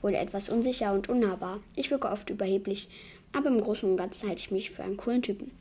wohl 0.02 0.16
etwas 0.16 0.48
unsicher 0.48 0.94
und 0.94 1.10
unnahbar. 1.10 1.60
Ich 1.76 1.92
wirke 1.92 2.10
oft 2.10 2.30
überheblich, 2.30 2.88
aber 3.34 3.50
im 3.50 3.60
Großen 3.60 3.90
und 3.90 3.98
Ganzen 3.98 4.30
halte 4.30 4.42
ich 4.42 4.50
mich 4.50 4.72
für 4.72 4.82
einen 4.82 4.96
coolen 4.96 5.22
Typen. 5.22 5.52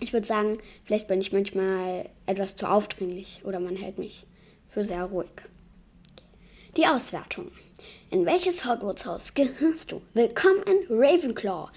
Ich 0.00 0.14
würde 0.14 0.26
sagen, 0.26 0.56
vielleicht 0.84 1.06
bin 1.06 1.20
ich 1.20 1.34
manchmal 1.34 2.08
etwas 2.24 2.56
zu 2.56 2.66
aufdringlich 2.66 3.42
oder 3.44 3.60
man 3.60 3.76
hält 3.76 3.98
mich 3.98 4.26
für 4.66 4.84
sehr 4.84 5.04
ruhig. 5.04 5.28
Die 6.78 6.86
Auswertung. 6.86 7.52
In 8.10 8.24
welches 8.24 8.64
Hogwarts-Haus 8.64 9.34
gehörst 9.34 9.92
du? 9.92 10.00
Willkommen 10.14 10.62
in 10.62 10.86
Ravenclaw. 10.88 11.70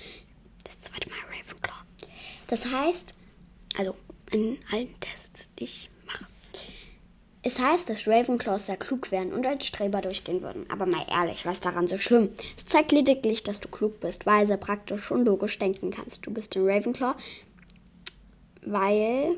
Das 0.63 0.79
zweite 0.79 1.09
Mal 1.09 1.17
Ravenclaw. 1.27 1.83
Das 2.47 2.71
heißt, 2.71 3.13
also 3.77 3.95
in 4.31 4.57
allen 4.71 4.97
Tests, 5.01 5.49
ich. 5.57 5.89
Es 7.45 7.59
heißt, 7.59 7.89
dass 7.89 8.07
Ravenclaws 8.07 8.67
sehr 8.67 8.77
klug 8.77 9.11
wären 9.11 9.33
und 9.33 9.45
als 9.45 9.67
Streber 9.67 9.99
durchgehen 9.99 10.41
würden. 10.41 10.65
Aber 10.69 10.85
mal 10.85 11.05
ehrlich, 11.11 11.45
was 11.45 11.59
daran 11.59 11.87
so 11.87 11.97
schlimm? 11.97 12.29
Es 12.57 12.65
zeigt 12.65 12.93
lediglich, 12.93 13.43
dass 13.43 13.59
du 13.59 13.67
klug 13.67 13.99
bist, 13.99 14.25
weise, 14.25 14.57
praktisch 14.57 15.11
und 15.11 15.25
logisch 15.25 15.59
denken 15.59 15.91
kannst. 15.91 16.25
Du 16.25 16.31
bist 16.31 16.55
in 16.55 16.67
Ravenclaw, 16.67 17.15
weil 18.65 19.37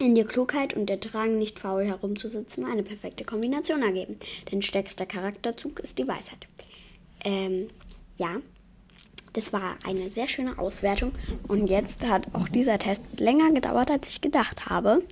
in 0.00 0.16
dir 0.16 0.26
Klugheit 0.26 0.74
und 0.74 0.86
der 0.86 0.96
Drang, 0.96 1.38
nicht 1.38 1.60
faul 1.60 1.84
herumzusitzen, 1.84 2.64
eine 2.64 2.82
perfekte 2.82 3.24
Kombination 3.24 3.82
ergeben. 3.82 4.18
Dein 4.50 4.62
stärkster 4.62 5.06
Charakterzug 5.06 5.78
ist 5.78 5.98
die 5.98 6.08
Weisheit. 6.08 6.48
Ähm, 7.24 7.70
ja, 8.16 8.40
das 9.34 9.52
war 9.52 9.76
eine 9.84 10.10
sehr 10.10 10.28
schöne 10.28 10.58
Auswertung. 10.58 11.12
Und 11.46 11.66
jetzt 11.66 12.06
hat 12.08 12.28
auch 12.32 12.48
dieser 12.48 12.78
Test 12.78 13.02
länger 13.18 13.52
gedauert, 13.52 13.90
als 13.90 14.08
ich 14.08 14.20
gedacht 14.20 14.66
habe. 14.66 15.02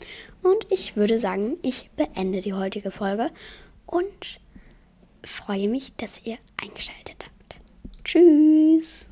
Und 0.42 0.66
ich 0.70 0.96
würde 0.96 1.18
sagen, 1.18 1.58
ich 1.62 1.90
beende 1.96 2.40
die 2.40 2.54
heutige 2.54 2.90
Folge 2.90 3.28
und 3.86 4.40
freue 5.22 5.68
mich, 5.68 5.94
dass 5.96 6.24
ihr 6.24 6.38
eingeschaltet 6.56 7.26
habt. 7.26 7.60
Tschüss. 8.04 9.06